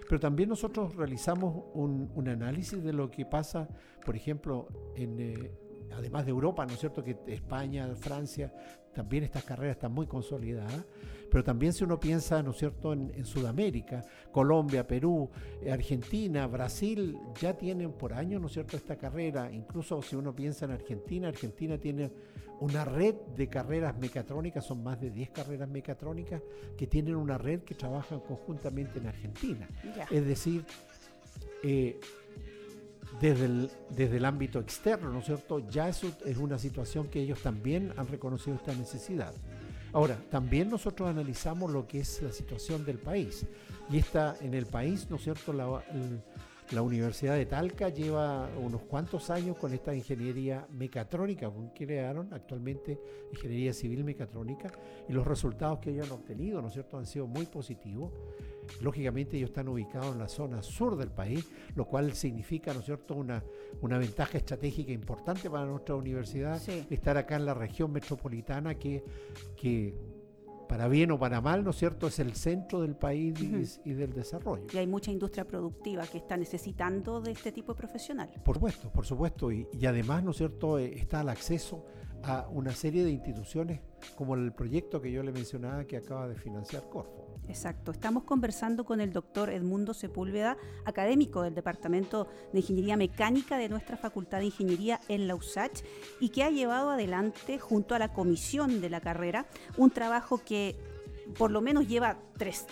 Pero 0.08 0.20
también 0.20 0.48
nosotros 0.50 0.96
realizamos 0.96 1.66
un, 1.74 2.10
un 2.16 2.28
análisis 2.30 2.82
de 2.82 2.94
lo 2.94 3.12
que 3.12 3.26
pasa, 3.26 3.68
por 4.06 4.16
ejemplo, 4.16 4.68
en, 4.96 5.20
eh, 5.20 5.52
además 5.91 6.25
de 6.25 6.32
Europa, 6.32 6.65
¿no 6.65 6.74
es 6.74 6.79
cierto?, 6.79 7.03
que 7.03 7.17
España, 7.27 7.88
Francia, 7.96 8.53
también 8.94 9.24
estas 9.24 9.44
carreras 9.44 9.75
están 9.75 9.94
muy 9.94 10.08
consolidadas, 10.08 10.86
pero 11.29 11.44
también 11.44 11.74
si 11.74 11.84
uno 11.84 12.00
piensa, 12.00 12.41
¿no 12.41 12.51
es 12.51 12.58
cierto?, 12.58 12.94
en, 12.94 13.12
en 13.15 13.25
Sudamérica, 13.25 14.03
Colombia, 14.32 14.88
Perú, 14.88 15.29
eh, 15.62 15.72
Argentina, 15.72 16.48
Brasil, 16.48 17.17
ya 17.39 17.53
tienen 17.53 17.91
por 17.91 18.13
años, 18.13 18.41
¿no 18.41 18.48
es 18.48 18.53
cierto?, 18.53 18.77
esta 18.77 18.96
carrera. 18.96 19.51
Incluso 19.51 20.01
si 20.01 20.15
uno 20.15 20.36
piensa 20.36 20.65
en 20.65 20.72
Argentina, 20.72 21.27
Argentina 21.27 21.77
tiene 21.77 22.12
una 22.60 22.86
red 22.86 23.15
de 23.36 23.48
carreras 23.48 23.98
mecatrónicas, 23.98 24.65
son 24.65 24.84
más 24.84 25.00
de 25.00 25.12
10 25.12 25.29
carreras 25.29 25.70
mecatrónicas 25.70 26.41
que 26.75 26.88
tienen 26.88 27.15
una 27.15 27.38
red 27.38 27.62
que 27.62 27.75
trabajan 27.75 28.20
conjuntamente 28.22 29.00
en 29.00 29.08
Argentina. 29.08 29.67
Es 30.10 30.25
decir, 30.25 30.65
eh, 31.63 32.00
desde, 33.20 33.46
el, 33.46 33.72
desde 33.90 34.18
el 34.18 34.26
ámbito 34.26 34.60
externo, 34.60 35.12
¿no 35.12 35.20
es 35.20 35.26
cierto? 35.26 35.68
Ya 35.70 35.90
eso 35.90 36.08
es 36.26 36.38
una 36.38 36.58
situación 36.58 37.08
que 37.08 37.22
ellos 37.22 37.42
también 37.42 37.94
han 37.98 38.08
reconocido 38.08 38.56
esta 38.56 38.74
necesidad. 38.74 39.34
Ahora, 39.94 40.18
también 40.30 40.70
nosotros 40.70 41.10
analizamos 41.10 41.72
lo 41.72 41.88
que 41.88 42.02
es 42.02 42.22
la 42.22 42.32
situación 42.32 42.86
del 42.86 43.00
país. 43.00 43.46
Y 43.90 43.98
esta, 43.98 44.36
en 44.42 44.54
el 44.54 44.66
país, 44.66 45.10
¿no 45.10 45.16
es 45.16 45.24
cierto? 45.24 45.54
La, 45.54 45.84
la 46.72 46.82
Universidad 46.82 47.36
de 47.36 47.46
Talca 47.46 47.88
lleva 47.88 48.50
unos 48.58 48.82
cuantos 48.82 49.30
años 49.30 49.56
con 49.56 49.74
esta 49.74 49.96
ingeniería 49.96 50.68
mecatrónica 50.70 51.50
que 51.74 51.86
crearon 51.86 52.34
actualmente, 52.34 53.00
ingeniería 53.32 53.72
civil 53.74 54.04
mecatrónica, 54.04 54.72
y 55.08 55.14
los 55.14 55.26
resultados 55.26 55.80
que 55.80 55.92
ellos 55.92 56.08
han 56.08 56.14
obtenido, 56.14 56.62
¿no 56.62 56.68
es 56.68 56.74
cierto?, 56.74 56.98
han 56.98 57.06
sido 57.06 57.26
muy 57.26 57.46
positivos. 57.46 58.12
Lógicamente 58.82 59.38
ellos 59.38 59.50
están 59.50 59.68
ubicados 59.68 60.14
en 60.14 60.20
la 60.20 60.28
zona 60.28 60.62
sur 60.62 60.96
del 60.98 61.12
país, 61.12 61.48
lo 61.76 61.86
cual 61.86 62.14
significa, 62.14 62.74
¿no 62.74 62.80
es 62.80 62.86
cierto?, 62.86 63.16
una, 63.16 63.44
una 63.82 63.98
ventaja 63.98 64.38
estratégica 64.38 64.92
importante 64.92 65.50
para 65.50 65.66
nuestra 65.66 65.96
universidad, 65.96 66.60
Sí. 66.60 66.86
estar 66.90 67.18
acá 67.18 67.36
en 67.36 67.46
la 67.46 67.54
región 67.54 67.92
metropolitana 67.92 68.76
que, 68.76 69.04
que 69.56 69.96
para 70.68 70.90
bien 70.90 71.12
o 71.12 71.18
para 71.20 71.40
mal, 71.40 71.64
¿no 71.64 71.70
es 71.70 71.78
cierto?, 71.78 72.08
es 72.08 72.20
el 72.20 72.34
centro 72.36 72.82
del 72.82 72.96
país 72.96 73.80
y 73.86 73.94
del 73.94 74.12
desarrollo. 74.14 74.66
Y 74.74 74.78
hay 74.78 74.88
mucha 74.88 75.12
industria 75.12 75.48
productiva 75.48 76.06
que 76.06 76.18
está 76.18 76.36
necesitando 76.36 77.22
de 77.22 77.32
este 77.32 77.54
tipo 77.54 77.74
de 77.74 77.78
profesional. 77.78 78.30
Por 78.44 78.56
supuesto, 78.58 78.92
por 78.92 79.06
supuesto. 79.06 79.50
Y, 79.52 79.66
y 79.72 79.86
además, 79.86 80.24
¿no 80.26 80.32
es 80.32 80.38
cierto?, 80.38 80.78
eh, 80.78 80.94
está 81.00 81.22
el 81.22 81.30
acceso 81.30 81.86
a 82.24 82.48
una 82.50 82.72
serie 82.72 83.04
de 83.04 83.12
instituciones 83.12 83.82
como 84.16 84.36
el 84.36 84.52
proyecto 84.54 85.02
que 85.02 85.12
yo 85.12 85.24
le 85.24 85.32
mencionaba 85.32 85.86
que 85.86 85.98
acaba 85.98 86.28
de 86.28 86.36
financiar 86.36 86.90
Corfo. 86.90 87.28
Exacto. 87.48 87.92
Estamos 87.92 88.24
conversando 88.24 88.84
con 88.84 89.00
el 89.00 89.14
doctor 89.14 89.50
Edmundo 89.50 89.94
Sepúlveda, 89.94 90.58
académico 90.86 91.44
del 91.44 91.56
Departamento 91.56 92.28
de 92.52 92.60
Ingeniería 92.60 92.98
Mecánica 92.98 93.58
de 93.58 93.70
nuestra 93.70 93.96
Facultad 93.96 94.40
de 94.40 94.46
Ingeniería 94.46 95.00
en 95.08 95.28
la 95.28 95.36
USACH 95.36 95.82
y 96.20 96.30
que 96.30 96.44
ha 96.44 96.50
llevado 96.50 96.90
adelante, 96.90 97.58
junto 97.58 97.96
a 97.96 98.00
la 98.00 98.12
comisión 98.12 98.82
de 98.82 98.90
la 98.90 99.00
carrera, 99.00 99.48
un 99.78 99.92
trabajo 99.92 100.42
que 100.44 100.76
por 101.38 101.52
lo 101.52 101.62
menos 101.62 101.88
lleva 101.88 102.18
tres, 102.38 102.66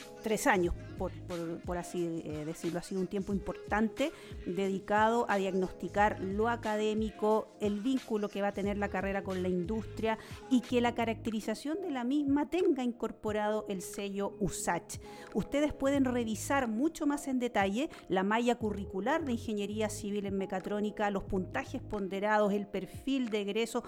años, 0.48 0.74
por, 0.98 1.78
así 1.78 2.22
eh, 2.24 2.46
decirlo. 2.46 2.80
Ha 2.80 2.84
sido 2.84 3.02
un 3.02 3.08
tiempo 3.08 3.34
importante 3.34 4.12
dedicado 4.46 5.26
a 5.30 5.38
diagnosticar 5.38 6.20
lo 6.20 6.50
académico, 6.50 7.56
el 7.60 7.80
vínculo 7.80 8.30
que 8.30 8.42
va 8.42 8.50
a 8.50 8.54
tener 8.54 8.78
la 8.78 8.90
carrera 8.90 9.24
con 9.24 9.42
la 9.42 9.50
industria 9.50 10.18
y 10.50 10.62
que 10.62 10.82
la 10.82 10.96
caracterización 10.96 11.82
de 11.82 11.92
la 11.92 12.04
misma 12.04 12.50
tenga 12.50 12.84
incorporado 12.84 13.66
el 13.70 13.82
sello 13.82 14.34
USACH. 14.40 15.00
Ustedes 15.34 15.74
pueden 15.74 16.06
revisar 16.06 16.68
mucho 16.68 17.06
más 17.06 17.28
en 17.28 17.40
detalle 17.40 17.90
la 18.10 18.24
malla 18.24 18.56
curricular 18.56 19.26
de 19.26 19.34
Ingeniería 19.34 19.90
Civil 19.90 20.26
en 20.26 20.38
Mecatrónica, 20.38 21.10
los 21.10 21.24
puntajes 21.24 21.82
ponderados, 21.82 22.54
el 22.54 22.68
perfil 22.68 23.30
de 23.30 23.42
egreso, 23.42 23.84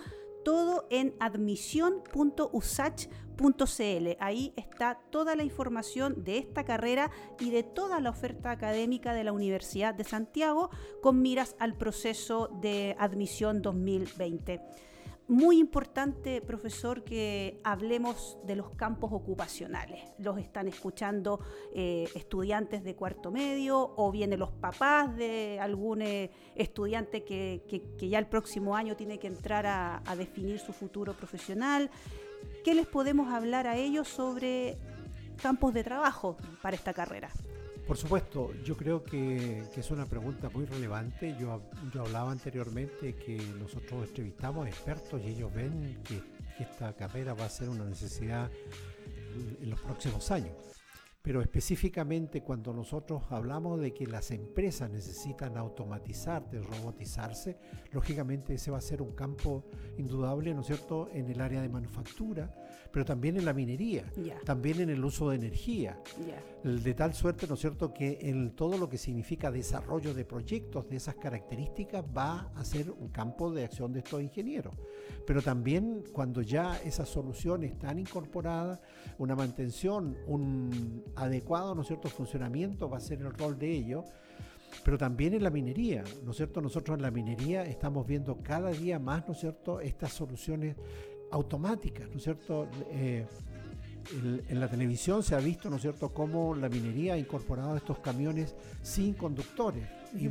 todo 0.48 0.88
en 0.90 1.14
admisión.usach.cl. 1.20 4.08
Ahí 4.22 4.54
está 4.56 5.02
toda 5.10 5.36
la 5.36 5.44
información 5.44 6.24
de 6.24 6.38
esta 6.38 6.64
carrera 6.64 7.12
y 7.38 7.50
de 7.50 7.64
toda 7.64 8.00
la 8.00 8.12
oferta 8.12 8.52
académica 8.52 9.14
de 9.14 9.26
la 9.26 9.34
Universidad 9.34 9.94
de 9.94 10.06
Santiago 10.06 10.70
con 11.02 11.22
miras 11.22 11.58
al 11.60 11.76
proceso 11.76 12.48
de 12.62 12.96
admisión 12.98 13.62
2020 13.62 14.62
muy 15.28 15.60
importante, 15.60 16.42
profesor, 16.42 17.04
que 17.04 17.60
hablemos 17.64 18.38
de 18.46 18.56
los 18.56 18.70
campos 18.72 19.12
ocupacionales. 19.12 20.02
Los 20.20 20.38
están 20.38 20.68
escuchando 20.68 21.42
eh, 21.74 22.08
estudiantes 22.16 22.84
de 22.84 22.96
cuarto 22.96 23.30
medio 23.30 23.94
o 23.98 24.12
vienen 24.12 24.40
los 24.40 24.52
papás 24.52 25.16
de 25.18 25.60
algún 25.60 26.02
eh, 26.02 26.32
estudiante 26.56 27.24
que, 27.24 27.62
ya 28.00 28.20
el 28.20 28.28
próximo 28.28 28.76
año 28.76 28.96
tiene 28.96 29.20
que 29.20 29.28
entrar 29.28 29.66
a, 29.66 30.02
a 30.06 30.16
definir 30.16 30.60
su 30.60 30.72
futuro 30.72 31.14
profesional. 31.14 31.90
¿Qué 32.64 32.74
les 32.74 32.88
podemos 32.88 33.32
hablar 33.34 33.68
a 33.68 33.76
ellos 33.76 34.08
sobre 34.08 34.78
campos 35.42 35.74
de 35.74 35.84
trabajo 35.84 36.38
para 36.62 36.76
esta 36.76 36.94
carrera? 36.94 37.30
Por 37.88 37.96
supuesto, 37.96 38.54
yo 38.66 38.76
creo 38.76 39.02
que, 39.02 39.64
es 39.76 39.92
una 39.92 40.06
pregunta 40.06 40.50
muy 40.50 40.66
relevante. 40.66 41.38
Yo, 41.40 41.62
yo 41.94 42.02
hablaba 42.02 42.32
anteriormente 42.32 43.16
que 43.16 43.38
nosotros 43.58 44.10
entrevistamos 44.10 44.68
expertos 44.68 45.22
y 45.24 45.30
ellos 45.30 45.54
ven 45.54 45.98
que, 46.04 46.22
que 46.58 46.64
esta 46.64 46.92
carrera 46.94 47.34
va 47.34 47.46
a 47.46 47.50
ser 47.50 47.70
una 47.70 47.86
necesidad 47.86 48.52
en 49.62 49.70
los 49.70 49.80
próximos 49.80 50.30
años. 50.32 50.77
Pero 51.22 51.42
específicamente 51.42 52.42
cuando 52.42 52.74
nosotros 52.74 53.24
hablamos 53.30 53.82
de 53.82 53.94
que 53.94 54.08
las 54.08 54.32
empresas 54.32 54.90
necesitan 54.90 55.58
automatizar, 55.58 56.48
robotizarse, 56.52 57.58
lógicamente 57.92 58.54
ese 58.54 58.72
va 58.72 58.78
a 58.78 58.82
ser 58.82 59.02
un 59.02 59.14
campo 59.14 59.66
indudable, 59.98 60.54
¿no 60.54 60.62
es 60.62 60.68
cierto?, 60.68 61.10
en 61.12 61.30
el 61.30 61.42
área 61.42 61.62
de 61.62 61.68
manufactura, 61.68 62.56
pero 62.94 63.04
también 63.04 63.36
en 63.36 63.44
la 63.44 63.54
minería, 63.54 64.06
también 64.46 64.80
en 64.80 64.90
el 64.90 65.04
uso 65.04 65.30
de 65.30 65.36
energía. 65.36 66.02
De 66.64 66.94
tal 66.94 67.14
suerte, 67.14 67.46
¿no 67.46 67.56
es 67.56 67.60
cierto?, 67.60 67.94
que 67.94 68.20
en 68.22 68.56
todo 68.56 68.78
lo 68.78 68.88
que 68.88 68.98
significa 68.98 69.52
desarrollo 69.52 70.14
de 70.14 70.24
proyectos 70.24 70.88
de 70.90 70.96
esas 70.96 71.16
características 71.16 72.06
va 72.16 72.52
a 72.56 72.64
ser 72.64 72.90
un 72.90 73.10
campo 73.10 73.52
de 73.52 73.66
acción 73.66 73.92
de 73.92 74.00
estos 74.00 74.22
ingenieros. 74.22 74.74
Pero 75.26 75.42
también 75.42 76.06
cuando 76.14 76.42
ya 76.42 76.78
esas 76.78 77.10
soluciones 77.10 77.74
están 77.74 78.00
incorporadas, 78.00 78.80
una 79.18 79.36
mantención, 79.36 80.18
un 80.26 81.04
adecuado, 81.16 81.76
¿no 81.76 81.82
es 81.82 81.88
cierto?, 81.88 82.10
funcionamiento 82.10 82.90
va 82.90 82.98
a 82.98 83.02
ser 83.02 83.20
el 83.22 83.34
rol 83.34 83.58
de 83.58 83.72
ellos 83.72 84.06
pero 84.84 84.98
también 84.98 85.34
en 85.34 85.44
la 85.44 85.50
minería, 85.50 86.04
¿no 86.24 86.32
es 86.32 86.38
cierto? 86.38 86.62
Nosotros 86.62 86.98
en 86.98 87.02
la 87.02 87.12
minería 87.12 87.64
estamos 87.64 88.06
viendo 88.06 88.38
cada 88.42 88.72
día 88.72 89.00
más, 89.00 89.28
¿no 89.28 89.34
es 89.34 89.40
cierto?, 89.40 89.80
estas 89.80 90.14
soluciones 90.14 90.76
automáticas, 91.32 92.10
¿no 92.10 92.18
es 92.18 92.24
cierto? 92.24 92.68
Eh, 92.92 93.26
en 94.48 94.60
la 94.60 94.70
televisión 94.70 95.22
se 95.22 95.36
ha 95.36 95.40
visto, 95.40 95.70
¿no 95.70 95.76
es 95.76 95.82
cierto?, 95.82 96.14
cómo 96.14 96.56
la 96.56 96.70
minería 96.70 97.16
ha 97.16 97.18
incorporado 97.18 97.76
estos 97.76 98.00
camiones 98.00 98.56
sin 98.82 99.14
conductores 99.14 99.86
y 100.16 100.30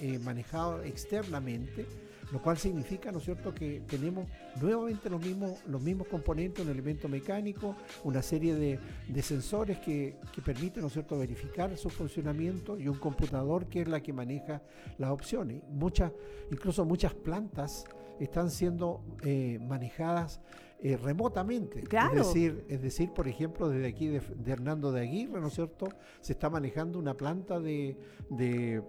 eh, 0.00 0.18
manejados 0.18 0.84
externamente, 0.84 1.86
lo 2.32 2.42
cual 2.42 2.58
significa, 2.58 3.12
¿no 3.12 3.18
es 3.18 3.24
cierto?, 3.24 3.54
que 3.54 3.82
tenemos 3.86 4.28
nuevamente 4.60 5.10
los 5.10 5.20
mismos, 5.24 5.64
los 5.66 5.80
mismos 5.80 6.08
componentes, 6.08 6.64
un 6.64 6.70
elemento 6.70 7.08
mecánico, 7.08 7.76
una 8.04 8.22
serie 8.22 8.54
de, 8.54 9.22
sensores 9.22 9.78
que, 9.78 10.16
que, 10.32 10.42
permiten, 10.42 10.82
¿no 10.82 10.88
es 10.88 10.92
cierto?, 10.92 11.18
verificar 11.18 11.76
su 11.76 11.90
funcionamiento 11.90 12.78
y 12.78 12.88
un 12.88 12.98
computador 12.98 13.66
que 13.66 13.82
es 13.82 13.88
la 13.88 14.00
que 14.00 14.12
maneja 14.12 14.62
las 14.98 15.10
opciones. 15.10 15.62
Muchas, 15.68 16.12
incluso 16.50 16.84
muchas 16.84 17.14
plantas 17.14 17.84
están 18.20 18.50
siendo 18.50 19.02
eh, 19.22 19.58
manejadas 19.60 20.40
eh, 20.82 20.96
remotamente. 20.96 21.82
Es 21.82 22.14
decir, 22.14 22.64
es 22.68 22.82
decir, 22.82 23.10
por 23.12 23.26
ejemplo, 23.26 23.68
desde 23.68 23.86
aquí 23.86 24.06
de, 24.06 24.20
Hernando 24.46 24.92
de 24.92 25.00
Aguirre, 25.00 25.40
¿no 25.40 25.48
es 25.48 25.54
cierto? 25.54 25.88
Se 26.20 26.32
está 26.32 26.50
manejando 26.50 26.98
una 26.98 27.14
planta 27.14 27.58
de, 27.58 27.96
de, 28.30 28.82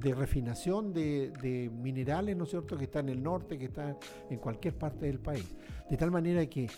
refinación 0.00 0.92
de, 0.92 1.70
minerales, 1.72 2.36
¿no 2.36 2.44
es 2.44 2.50
cierto?, 2.50 2.76
que 2.76 2.84
está 2.84 3.00
en 3.00 3.08
el 3.10 3.22
norte, 3.22 3.58
que 3.58 3.66
está 3.66 3.96
en 4.28 4.38
cualquier 4.38 4.74
parte 4.76 5.06
del 5.06 5.18
país. 5.18 5.46
De 5.88 5.96
tal 5.96 6.10
manera 6.10 6.46
que 6.46 6.68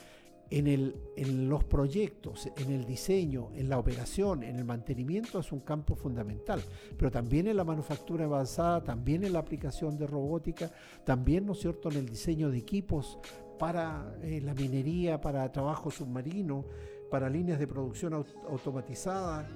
en 0.51 1.48
los 1.48 1.64
proyectos, 1.64 2.48
en 2.59 2.70
el 2.72 2.85
diseño, 2.85 3.51
en 3.55 3.70
la 3.70 3.79
operación, 3.79 4.42
en 4.42 4.57
el 4.57 4.64
mantenimiento 4.64 5.40
es 5.40 5.51
un 5.51 5.61
campo 5.61 5.94
fundamental, 5.94 6.62
pero 6.98 7.11
también 7.11 7.46
en 7.46 7.57
la 7.57 7.64
manufactura 7.64 8.27
avanzada, 8.27 8.85
también 8.85 9.25
en 9.25 9.33
la 9.33 9.38
aplicación 9.38 9.96
de 9.96 10.07
robótica, 10.07 10.70
también, 11.05 11.46
¿no 11.46 11.53
es 11.53 11.61
cierto?, 11.61 11.90
en 11.90 11.96
el 11.96 12.07
diseño 12.07 12.51
de 12.51 12.59
equipos 12.59 13.18
para 13.59 14.14
eh, 14.22 14.40
la 14.42 14.55
minería, 14.55 15.20
para 15.20 15.51
trabajo 15.51 15.90
submarino, 15.90 16.66
para 17.11 17.31
líneas 17.31 17.59
de 17.59 17.66
producción 17.66 18.12
automatizada. 18.14 19.46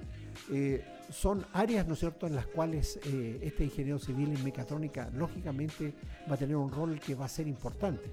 Eh, 0.51 0.83
son 1.09 1.45
áreas, 1.53 1.87
¿no 1.87 1.93
es 1.93 1.99
cierto?, 1.99 2.27
en 2.27 2.35
las 2.35 2.47
cuales 2.47 2.99
eh, 3.05 3.39
este 3.41 3.63
ingeniero 3.63 3.99
civil 3.99 4.33
en 4.35 4.43
mecatrónica 4.43 5.09
lógicamente 5.13 5.93
va 6.29 6.35
a 6.35 6.37
tener 6.37 6.55
un 6.55 6.71
rol 6.71 6.99
que 6.99 7.15
va 7.15 7.25
a 7.25 7.29
ser 7.29 7.47
importante 7.47 8.11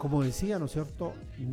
como 0.00 0.22
decía, 0.22 0.58
¿no 0.58 0.64
es 0.64 0.72
cierto? 0.72 1.12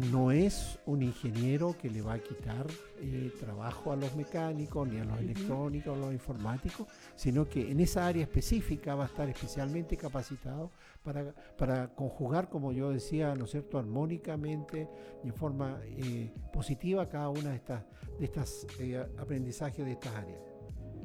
No 0.09 0.31
es 0.31 0.79
un 0.85 1.03
ingeniero 1.03 1.75
que 1.77 1.89
le 1.89 2.01
va 2.01 2.13
a 2.13 2.19
quitar 2.19 2.65
eh, 3.01 3.29
trabajo 3.37 3.91
a 3.91 3.97
los 3.97 4.15
mecánicos, 4.15 4.87
ni 4.87 4.99
a 4.99 5.03
los 5.03 5.19
electrónicos, 5.19 5.97
a 5.97 5.99
los 5.99 6.13
informáticos, 6.13 6.87
sino 7.13 7.49
que 7.49 7.69
en 7.69 7.81
esa 7.81 8.07
área 8.07 8.23
específica 8.23 8.95
va 8.95 9.03
a 9.03 9.07
estar 9.07 9.27
especialmente 9.27 9.97
capacitado 9.97 10.71
para, 11.03 11.35
para 11.57 11.93
conjugar, 11.93 12.47
como 12.47 12.71
yo 12.71 12.89
decía, 12.89 13.35
¿no 13.35 13.43
es 13.43 13.51
cierto?, 13.51 13.79
armónicamente 13.79 14.87
y 15.25 15.27
en 15.27 15.33
forma 15.33 15.81
eh, 15.83 16.33
positiva 16.53 17.05
cada 17.05 17.27
una 17.27 17.49
de 17.49 17.57
estas, 17.57 17.83
de 18.17 18.25
estas 18.25 18.65
eh, 18.79 19.05
aprendizajes 19.17 19.85
de 19.85 19.91
estas 19.91 20.15
áreas. 20.15 20.39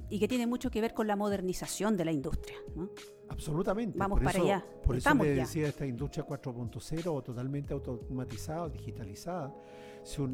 Y 0.08 0.20
que 0.20 0.28
tiene 0.28 0.46
mucho 0.46 0.70
que 0.70 0.80
ver 0.80 0.94
con 0.94 1.08
la 1.08 1.16
modernización 1.16 1.96
de 1.96 2.04
la 2.04 2.12
industria, 2.12 2.58
¿no? 2.76 2.88
Absolutamente. 3.32 3.98
Vamos 3.98 4.20
para 4.20 4.40
allá. 4.40 4.66
Por 4.84 4.96
eso 4.96 5.14
le 5.14 5.34
decía 5.34 5.68
esta 5.68 5.86
industria 5.86 6.26
4.0 6.26 7.06
o 7.06 7.22
totalmente 7.22 7.72
automatizada, 7.72 8.68
digitalizada. 8.68 9.54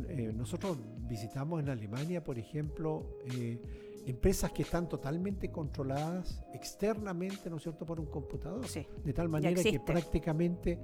Eh, 0.09 0.33
nosotros 0.35 0.79
visitamos 1.09 1.61
en 1.61 1.69
Alemania, 1.69 2.25
por 2.25 2.39
ejemplo, 2.39 3.19
eh, 3.35 3.61
empresas 4.07 4.51
que 4.53 4.63
están 4.63 4.89
totalmente 4.89 5.51
controladas 5.51 6.43
externamente, 6.55 7.51
¿no 7.51 7.57
es 7.57 7.63
cierto?, 7.63 7.85
por 7.85 8.01
un 8.01 8.07
computador. 8.07 8.65
de 9.05 9.13
tal 9.13 9.29
manera 9.29 9.63
que 9.63 9.81
prácticamente 9.81 10.79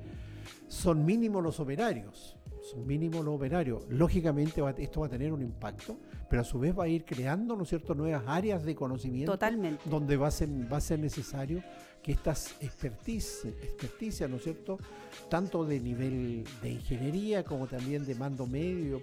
son 0.69 1.05
mínimos 1.05 1.43
los 1.43 1.59
operarios 1.61 2.37
son 2.65 2.87
mínimos 2.87 3.25
los 3.25 3.35
operarios. 3.35 3.85
Lógicamente 3.89 4.63
esto 4.79 5.01
va 5.01 5.07
a 5.07 5.11
tener 5.11 5.33
un 5.33 5.43
impacto, 5.43 5.99
pero 6.35 6.43
a 6.43 6.45
su 6.45 6.59
vez 6.59 6.77
va 6.77 6.83
a 6.83 6.89
ir 6.89 7.05
creando, 7.05 7.55
¿no 7.55 7.63
es 7.63 7.69
cierto?, 7.69 7.95
nuevas 7.95 8.25
áreas 8.27 8.65
de 8.65 8.75
conocimiento 8.75 9.31
Totalmente. 9.31 9.89
donde 9.89 10.17
va 10.17 10.27
a 10.27 10.31
ser, 10.33 10.49
va 10.49 10.79
a 10.79 10.81
ser 10.81 10.99
necesario 10.99 11.63
que 12.03 12.11
estas 12.11 12.57
experticias, 12.61 14.29
¿no 14.29 14.39
es 14.39 14.43
cierto?, 14.43 14.81
tanto 15.29 15.65
de 15.65 15.79
nivel 15.79 16.43
de 16.61 16.71
ingeniería 16.71 17.45
como 17.45 17.69
también 17.69 18.05
de 18.05 18.17
mando 18.17 18.49
medio 18.49 19.01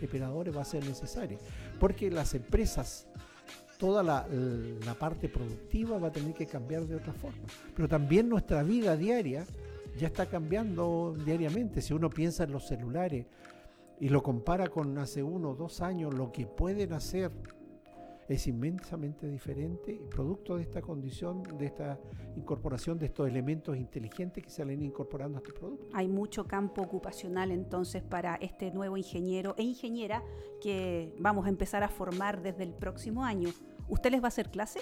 y 0.00 0.04
operadores 0.04 0.56
va 0.56 0.62
a 0.62 0.64
ser 0.64 0.84
necesario. 0.86 1.40
Porque 1.80 2.08
las 2.08 2.34
empresas, 2.34 3.08
toda 3.76 4.04
la, 4.04 4.28
la 4.86 4.94
parte 4.94 5.28
productiva 5.28 5.98
va 5.98 6.06
a 6.06 6.12
tener 6.12 6.34
que 6.34 6.46
cambiar 6.46 6.84
de 6.86 6.94
otra 6.94 7.12
forma. 7.14 7.48
Pero 7.74 7.88
también 7.88 8.28
nuestra 8.28 8.62
vida 8.62 8.96
diaria 8.96 9.44
ya 9.98 10.06
está 10.06 10.26
cambiando 10.26 11.16
diariamente. 11.24 11.82
Si 11.82 11.92
uno 11.92 12.10
piensa 12.10 12.44
en 12.44 12.52
los 12.52 12.68
celulares 12.68 13.26
y 14.00 14.08
lo 14.08 14.22
compara 14.22 14.68
con 14.68 14.96
hace 14.98 15.22
uno 15.22 15.50
o 15.50 15.54
dos 15.54 15.82
años, 15.82 16.14
lo 16.14 16.32
que 16.32 16.46
pueden 16.46 16.92
hacer 16.94 17.30
es 18.28 18.46
inmensamente 18.46 19.28
diferente, 19.28 20.00
producto 20.08 20.56
de 20.56 20.62
esta 20.62 20.80
condición, 20.80 21.42
de 21.58 21.66
esta 21.66 21.98
incorporación 22.36 22.96
de 22.98 23.06
estos 23.06 23.28
elementos 23.28 23.76
inteligentes 23.76 24.44
que 24.44 24.50
se 24.50 24.62
han 24.62 24.70
incorporando 24.70 25.38
a 25.38 25.40
este 25.40 25.52
producto. 25.52 25.88
Hay 25.94 26.06
mucho 26.08 26.46
campo 26.46 26.80
ocupacional 26.80 27.50
entonces 27.50 28.02
para 28.02 28.36
este 28.36 28.70
nuevo 28.70 28.96
ingeniero 28.96 29.54
e 29.58 29.64
ingeniera 29.64 30.22
que 30.62 31.12
vamos 31.18 31.46
a 31.46 31.48
empezar 31.48 31.82
a 31.82 31.88
formar 31.88 32.40
desde 32.40 32.62
el 32.62 32.72
próximo 32.72 33.24
año. 33.24 33.48
¿Usted 33.88 34.12
les 34.12 34.22
va 34.22 34.26
a 34.26 34.28
hacer 34.28 34.50
clase? 34.50 34.80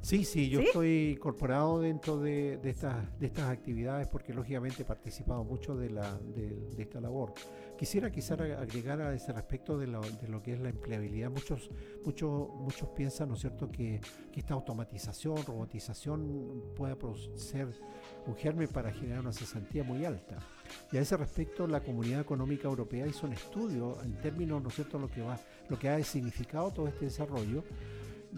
Sí, 0.00 0.24
sí, 0.24 0.48
yo 0.48 0.60
estoy 0.60 1.10
incorporado 1.16 1.80
dentro 1.80 2.18
de, 2.18 2.58
estas, 2.64 3.18
de 3.18 3.26
estas 3.26 3.50
actividades 3.50 4.06
porque 4.06 4.32
lógicamente 4.32 4.82
he 4.82 4.84
participado 4.84 5.44
mucho 5.44 5.76
de, 5.76 5.90
la, 5.90 6.16
de, 6.18 6.56
esta 6.78 7.00
labor. 7.00 7.34
Quisiera 7.76 8.10
quizás 8.10 8.40
agregar 8.40 9.00
a 9.00 9.14
ese 9.14 9.32
respecto 9.32 9.76
de 9.76 9.86
lo, 9.86 10.00
de 10.00 10.28
lo, 10.28 10.42
que 10.42 10.54
es 10.54 10.60
la 10.60 10.70
empleabilidad. 10.70 11.30
Muchos, 11.30 11.70
muchos, 12.04 12.48
muchos 12.54 12.88
piensan, 12.90 13.28
¿no 13.28 13.34
es 13.34 13.40
cierto?, 13.40 13.70
que, 13.70 14.00
que 14.32 14.40
esta 14.40 14.54
automatización, 14.54 15.44
robotización 15.44 16.62
pueda 16.74 16.96
ser 17.36 17.68
un 18.26 18.36
germen 18.36 18.68
para 18.68 18.92
generar 18.92 19.20
una 19.20 19.32
cesantía 19.32 19.84
muy 19.84 20.04
alta. 20.04 20.38
Y 20.92 20.96
a 20.96 21.00
ese 21.00 21.16
respecto, 21.16 21.66
la 21.66 21.80
Comunidad 21.80 22.20
Económica 22.20 22.68
Europea 22.68 23.06
hizo 23.06 23.26
un 23.26 23.32
estudio 23.32 24.00
en 24.02 24.16
términos, 24.20 24.62
¿no 24.62 24.68
es 24.68 24.74
cierto?, 24.74 24.98
lo 24.98 25.08
que, 25.08 25.22
va, 25.22 25.38
lo 25.68 25.78
que 25.78 25.88
ha 25.88 26.02
significado 26.02 26.70
todo 26.72 26.88
este 26.88 27.06
desarrollo 27.06 27.64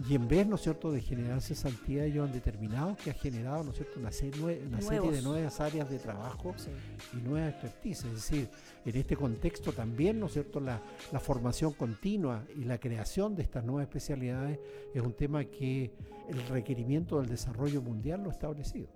y 0.09 0.15
en 0.15 0.27
vez, 0.27 0.47
¿no 0.47 0.55
es 0.55 0.61
cierto?, 0.61 0.91
de 0.91 1.01
generar 1.01 1.41
cesantía, 1.41 2.05
ellos 2.05 2.25
han 2.25 2.33
determinado 2.33 2.95
que 2.95 3.09
ha 3.11 3.13
generado, 3.13 3.63
¿no 3.63 3.71
es 3.71 3.77
cierto?, 3.77 3.99
una, 3.99 4.11
serie, 4.11 4.61
una 4.65 4.81
serie 4.81 5.11
de 5.11 5.21
nuevas 5.21 5.59
áreas 5.59 5.89
de 5.89 5.99
trabajo 5.99 6.55
y 7.13 7.21
nuevas 7.27 7.53
expertise. 7.53 8.05
Es 8.05 8.13
decir, 8.13 8.49
en 8.85 8.95
este 8.95 9.17
contexto 9.17 9.73
también, 9.73 10.19
¿no 10.19 10.27
es 10.27 10.33
cierto?, 10.33 10.59
la, 10.59 10.81
la, 11.11 11.19
formación 11.19 11.73
continua 11.73 12.45
y 12.55 12.63
la 12.63 12.79
creación 12.79 13.35
de 13.35 13.43
estas 13.43 13.65
nuevas 13.65 13.83
especialidades 13.83 14.59
es 14.93 15.01
un 15.01 15.13
tema 15.13 15.43
que 15.43 15.91
el 16.29 16.47
requerimiento 16.47 17.19
del 17.19 17.29
desarrollo 17.29 17.81
mundial 17.81 18.23
lo 18.23 18.29
ha 18.29 18.33
establecido. 18.33 18.87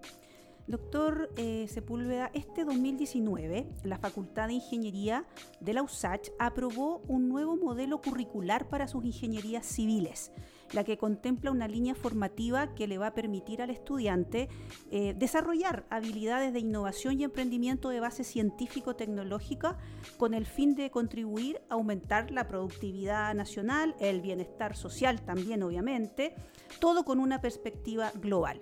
Doctor 0.68 1.30
eh, 1.38 1.68
Sepúlveda, 1.68 2.32
este 2.34 2.66
2019 2.66 3.68
la 3.84 4.00
Facultad 4.00 4.48
de 4.48 4.54
Ingeniería 4.54 5.26
de 5.60 5.74
la 5.74 5.84
USACH 5.84 6.32
aprobó 6.40 7.04
un 7.08 7.30
nuevo 7.30 7.56
modelo 7.56 8.02
curricular 8.02 8.68
para 8.68 8.88
sus 8.88 9.06
ingenierías 9.06 9.64
civiles 9.64 10.32
la 10.74 10.84
que 10.84 10.98
contempla 10.98 11.52
una 11.52 11.68
línea 11.68 11.96
formativa 11.96 12.74
que 12.76 12.88
le 12.88 12.98
va 12.98 13.08
a 13.08 13.14
permitir 13.14 13.62
al 13.62 13.70
estudiante 13.70 14.50
eh, 14.92 15.14
desarrollar 15.18 15.86
habilidades 15.90 16.54
de 16.54 16.60
innovación 16.60 17.20
y 17.20 17.24
emprendimiento 17.24 17.90
de 17.90 18.00
base 18.00 18.24
científico-tecnológica 18.24 19.78
con 20.18 20.34
el 20.34 20.46
fin 20.46 20.76
de 20.76 20.92
contribuir 20.92 21.62
a 21.70 21.76
aumentar 21.76 22.32
la 22.32 22.48
productividad 22.48 23.34
nacional, 23.36 23.96
el 24.00 24.22
bienestar 24.22 24.76
social 24.76 25.22
también 25.22 25.64
obviamente, 25.64 26.36
todo 26.80 27.06
con 27.06 27.20
una 27.20 27.42
perspectiva 27.42 28.12
global. 28.16 28.62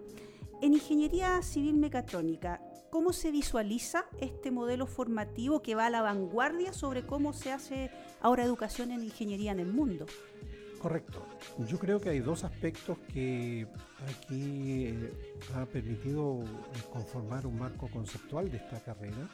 En 0.61 0.73
ingeniería 0.73 1.41
civil 1.41 1.75
mecatrónica, 1.75 2.61
¿cómo 2.89 3.11
se 3.11 3.31
visualiza 3.31 4.05
este 4.21 4.49
modelo 4.49 4.87
formativo 4.87 5.61
que 5.61 5.75
va 5.75 5.87
a 5.87 5.89
la 5.89 6.01
vanguardia 6.01 6.71
sobre 6.71 7.05
cómo 7.05 7.33
se 7.33 7.51
hace 7.51 7.91
ahora 8.21 8.45
educación 8.45 8.91
en 8.91 9.03
ingeniería 9.03 9.51
en 9.51 9.59
el 9.59 9.73
mundo? 9.73 10.05
Correcto. 10.83 11.25
Yo 11.65 11.79
creo 11.79 12.01
que 12.01 12.09
hay 12.09 12.19
dos 12.19 12.43
aspectos 12.43 12.97
que 13.13 13.65
aquí 14.05 14.87
eh, 14.87 15.13
ha 15.55 15.65
permitido 15.65 16.43
eh, 16.43 16.47
conformar 16.91 17.47
un 17.47 17.57
marco 17.57 17.87
conceptual 17.87 18.51
de 18.51 18.57
esta 18.57 18.81
carrera, 18.81 19.29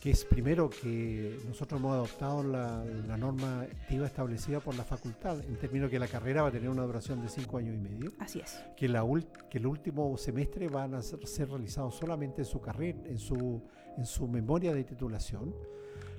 que 0.00 0.12
es 0.12 0.24
primero 0.24 0.70
que 0.70 1.38
nosotros 1.46 1.78
hemos 1.78 1.92
adoptado 1.92 2.42
la, 2.42 2.82
norma 3.18 3.60
activa 3.60 4.06
establecida 4.06 4.60
por 4.60 4.74
la 4.74 4.84
facultad, 4.84 5.44
en 5.44 5.56
términos 5.56 5.90
que 5.90 5.98
la 5.98 6.08
carrera 6.08 6.40
va 6.40 6.48
a 6.48 6.52
tener 6.52 6.70
una 6.70 6.84
duración 6.84 7.20
de 7.20 7.28
cinco 7.28 7.58
años 7.58 7.74
y 7.74 7.78
medio. 7.78 8.12
Así 8.18 8.40
es. 8.40 8.58
Que, 8.74 8.88
la 8.88 9.04
que 9.50 9.58
el 9.58 9.66
último 9.66 10.16
semestre 10.16 10.68
van 10.68 10.94
a 10.94 11.02
ser, 11.02 11.26
ser 11.26 11.50
realizados 11.50 11.94
solamente 11.94 12.40
en 12.40 12.46
su 12.46 12.58
carrera, 12.58 12.98
en 13.04 13.18
su, 13.18 13.62
en 13.98 14.06
su 14.06 14.26
memoria 14.26 14.72
de 14.72 14.84
titulación 14.84 15.54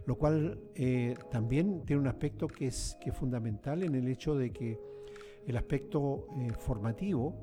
lo 0.06 0.16
cual 0.16 0.60
eh, 0.76 1.16
también 1.30 1.84
tiene 1.86 2.02
un 2.02 2.08
aspecto 2.08 2.48
que 2.48 2.68
es, 2.68 2.98
que 3.02 3.12
fundamental 3.12 3.84
en 3.84 3.96
el 3.96 4.08
hecho 4.08 4.36
de 4.36 4.52
que 4.52 4.80
el 5.46 5.58
aspecto 5.58 6.28
eh, 6.40 6.52
formativo 6.58 7.36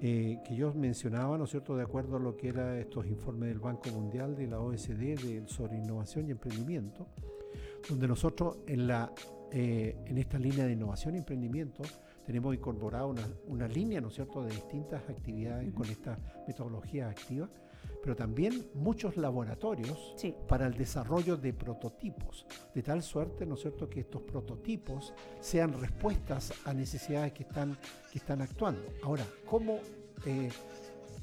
eh, 0.00 0.38
que 0.44 0.56
yo 0.56 0.72
mencionaba, 0.74 1.38
¿no 1.38 1.44
es 1.44 1.50
cierto?, 1.50 1.76
de 1.76 1.84
acuerdo 1.84 2.16
a 2.16 2.20
lo 2.20 2.36
que 2.36 2.48
eran 2.48 2.76
estos 2.76 3.06
informes 3.06 3.50
del 3.50 3.60
Banco 3.60 3.88
Mundial, 3.90 4.34
de 4.34 4.48
la 4.48 4.60
OSD, 4.60 5.46
sobre 5.46 5.76
innovación 5.76 6.26
y 6.26 6.32
emprendimiento, 6.32 7.06
donde 7.88 8.08
nosotros 8.08 8.58
en, 8.66 8.88
la, 8.88 9.12
en 9.52 10.18
esta 10.18 10.40
línea 10.40 10.66
de 10.66 10.72
innovación 10.72 11.14
y 11.14 11.18
emprendimiento 11.18 11.84
tenemos 12.26 12.52
incorporado 12.52 13.08
una, 13.08 13.22
una 13.46 13.68
línea, 13.68 14.00
¿no 14.00 14.08
es 14.08 14.14
cierto?, 14.14 14.42
de 14.42 14.50
distintas 14.50 15.08
actividades 15.08 15.72
con 15.72 15.88
esta 15.88 16.18
metodología 16.48 17.08
activa 17.08 17.48
pero 18.02 18.16
también 18.16 18.68
muchos 18.74 19.16
laboratorios 19.16 20.14
para 20.48 20.66
el 20.66 20.74
desarrollo 20.74 21.36
de 21.36 21.52
prototipos, 21.52 22.46
de 22.74 22.82
tal 22.82 23.02
suerte, 23.02 23.46
¿no 23.46 23.54
es 23.54 23.60
cierto?, 23.60 23.88
que 23.88 24.00
estos 24.00 24.22
prototipos 24.22 25.14
sean 25.40 25.80
respuestas 25.80 26.52
a 26.64 26.74
necesidades 26.74 27.32
que 27.32 27.44
están, 27.44 27.78
que 28.10 28.18
están 28.18 28.42
actuando. 28.42 28.82
Ahora, 29.04 29.24
¿cómo 29.46 29.78
eh, 30.26 30.50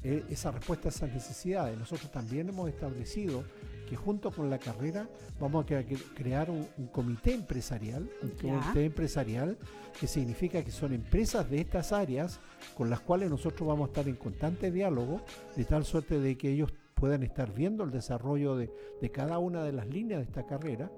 eh, 0.02 0.24
esa 0.30 0.50
respuesta 0.50 0.88
a 0.88 0.90
esas 0.90 1.12
necesidades? 1.12 1.78
Nosotros 1.78 2.10
también 2.10 2.48
hemos 2.48 2.68
establecido 2.68 3.44
que 3.90 3.96
junto 3.96 4.30
con 4.30 4.48
la 4.48 4.58
carrera 4.60 5.08
vamos 5.40 5.64
a 5.64 5.82
crear 6.14 6.48
un, 6.48 6.64
comité 6.92 7.34
empresarial, 7.34 8.08
un 8.22 8.30
comité 8.30 8.84
empresarial 8.84 9.58
que 9.98 10.06
significa 10.06 10.62
que 10.62 10.70
son 10.70 10.92
empresas 10.92 11.50
de 11.50 11.60
estas 11.60 11.90
áreas 11.90 12.38
con 12.76 12.88
las 12.88 13.00
cuales 13.00 13.28
nosotros 13.30 13.66
vamos 13.66 13.88
a 13.88 13.90
estar 13.90 14.06
en 14.06 14.14
constante 14.14 14.70
diálogo, 14.70 15.22
de 15.56 15.64
tal 15.64 15.84
suerte 15.84 16.20
de 16.20 16.38
que 16.38 16.52
ellos 16.52 16.72
puedan 16.94 17.24
estar 17.24 17.52
viendo 17.52 17.82
el 17.82 17.90
desarrollo 17.90 18.54
de, 18.54 18.72
de 19.00 19.10
cada 19.10 19.38
una 19.38 19.64
de 19.64 19.72
las 19.72 19.88
líneas 19.88 20.20
de 20.20 20.26
esta 20.26 20.46
carrera, 20.46 20.88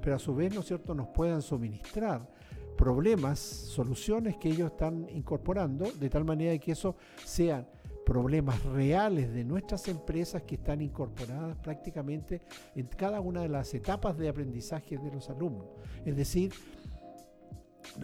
pero 0.00 0.14
a 0.14 0.20
su 0.20 0.32
vez, 0.32 0.54
¿no 0.54 0.60
es 0.60 0.66
cierto?, 0.66 0.94
nos 0.94 1.08
puedan 1.08 1.42
suministrar 1.42 2.30
problemas, 2.76 3.40
soluciones 3.40 4.36
que 4.36 4.50
ellos 4.50 4.70
están 4.70 5.08
incorporando, 5.10 5.90
de 5.98 6.08
tal 6.08 6.24
manera 6.24 6.56
que 6.58 6.70
eso 6.70 6.94
sean 7.24 7.66
problemas 8.06 8.62
reales 8.62 9.34
de 9.34 9.44
nuestras 9.44 9.88
empresas 9.88 10.44
que 10.44 10.54
están 10.54 10.80
incorporadas 10.80 11.58
prácticamente 11.58 12.40
en 12.76 12.86
cada 12.86 13.20
una 13.20 13.42
de 13.42 13.48
las 13.48 13.74
etapas 13.74 14.16
de 14.16 14.28
aprendizaje 14.28 14.96
de 14.96 15.10
los 15.10 15.28
alumnos. 15.28 15.66
Es 16.04 16.16
decir, 16.16 16.52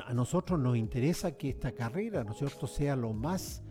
a 0.05 0.13
nosotros 0.13 0.59
nos 0.59 0.77
interesa 0.77 1.37
que 1.39 1.51
esta 1.51 1.71
carrera, 1.71 2.25
¿no 2.25 2.35
cierto?, 2.35 2.67
sea 2.67 2.97
lo 2.97 3.13
más 3.13 3.63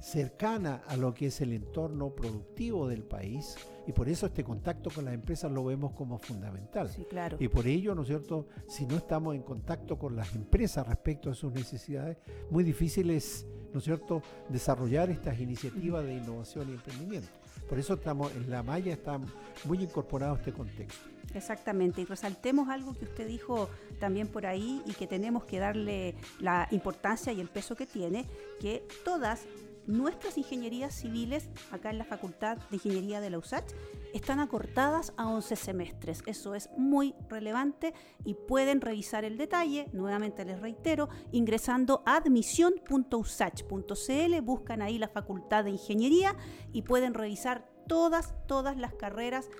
cercana 0.00 0.82
a 0.88 0.96
lo 0.96 1.14
que 1.14 1.26
es 1.26 1.40
el 1.40 1.52
entorno 1.52 2.12
productivo 2.12 2.88
del 2.88 3.04
país 3.04 3.56
y 3.88 3.92
por 3.92 4.06
eso 4.06 4.26
este 4.26 4.44
contacto 4.44 4.90
con 4.90 5.06
las 5.06 5.14
empresas 5.14 5.50
lo 5.50 5.64
vemos 5.64 5.92
como 5.92 6.18
fundamental. 6.18 6.90
Sí, 6.90 7.06
claro. 7.08 7.38
Y 7.40 7.48
por 7.48 7.66
ello, 7.66 7.94
¿no 7.94 8.02
es 8.02 8.08
cierto?, 8.08 8.46
si 8.66 8.84
no 8.84 8.98
estamos 8.98 9.34
en 9.34 9.42
contacto 9.42 9.98
con 9.98 10.14
las 10.14 10.34
empresas 10.34 10.86
respecto 10.86 11.30
a 11.30 11.34
sus 11.34 11.54
necesidades, 11.54 12.18
muy 12.50 12.64
difícil 12.64 13.08
es 13.08 13.46
¿no 13.72 13.78
es 13.78 13.84
cierto?, 13.84 14.22
desarrollar 14.50 15.08
estas 15.08 15.40
iniciativas 15.40 16.04
de 16.04 16.14
innovación 16.16 16.68
y 16.68 16.72
emprendimiento. 16.72 17.28
Por 17.66 17.78
eso 17.78 17.94
estamos 17.94 18.30
en 18.34 18.50
la 18.50 18.62
malla 18.62 18.92
está 18.92 19.18
muy 19.64 19.82
incorporado 19.82 20.36
este 20.36 20.52
contexto. 20.52 21.08
Exactamente, 21.34 22.02
y 22.02 22.04
resaltemos 22.04 22.68
algo 22.68 22.94
que 22.94 23.04
usted 23.04 23.26
dijo 23.26 23.68
también 24.00 24.28
por 24.28 24.46
ahí 24.46 24.82
y 24.86 24.92
que 24.92 25.06
tenemos 25.06 25.44
que 25.44 25.58
darle 25.58 26.14
la 26.40 26.68
importancia 26.70 27.32
y 27.32 27.40
el 27.40 27.48
peso 27.48 27.74
que 27.74 27.86
tiene, 27.86 28.26
que 28.60 28.86
todas 29.04 29.46
nuestras 29.88 30.38
ingenierías 30.38 30.94
civiles, 30.94 31.50
acá 31.72 31.90
en 31.90 31.98
la 31.98 32.04
Facultad 32.04 32.58
de 32.70 32.76
Ingeniería 32.76 33.20
de 33.20 33.30
la 33.30 33.38
USACH, 33.38 33.72
están 34.14 34.38
acortadas 34.38 35.12
a 35.16 35.28
11 35.28 35.56
semestres. 35.56 36.22
Eso 36.26 36.54
es 36.54 36.70
muy 36.76 37.16
relevante 37.28 37.92
y 38.24 38.34
pueden 38.34 38.80
revisar 38.80 39.24
el 39.24 39.36
detalle, 39.36 39.88
nuevamente 39.92 40.44
les 40.44 40.60
reitero, 40.60 41.08
ingresando 41.32 42.04
a 42.06 42.14
admisión.usach.cl, 42.16 44.40
buscan 44.42 44.82
ahí 44.82 44.98
la 44.98 45.08
Facultad 45.08 45.64
de 45.64 45.70
Ingeniería 45.70 46.36
y 46.72 46.82
pueden 46.82 47.14
revisar 47.14 47.68
todas, 47.88 48.34
todas 48.46 48.76
las 48.76 48.94
carreras 48.94 49.50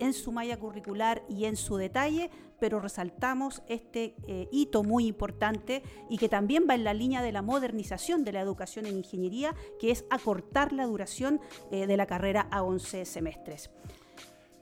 en 0.00 0.12
su 0.12 0.32
malla 0.32 0.58
curricular 0.58 1.22
y 1.28 1.44
en 1.44 1.56
su 1.56 1.76
detalle, 1.76 2.30
pero 2.58 2.80
resaltamos 2.80 3.62
este 3.68 4.14
eh, 4.26 4.48
hito 4.50 4.82
muy 4.82 5.06
importante 5.06 5.82
y 6.08 6.18
que 6.18 6.28
también 6.28 6.66
va 6.68 6.74
en 6.74 6.84
la 6.84 6.94
línea 6.94 7.22
de 7.22 7.32
la 7.32 7.42
modernización 7.42 8.24
de 8.24 8.32
la 8.32 8.40
educación 8.40 8.86
en 8.86 8.96
ingeniería, 8.96 9.54
que 9.78 9.90
es 9.90 10.04
acortar 10.10 10.72
la 10.72 10.86
duración 10.86 11.40
eh, 11.70 11.86
de 11.86 11.96
la 11.96 12.06
carrera 12.06 12.48
a 12.50 12.62
11 12.62 13.04
semestres. 13.04 13.70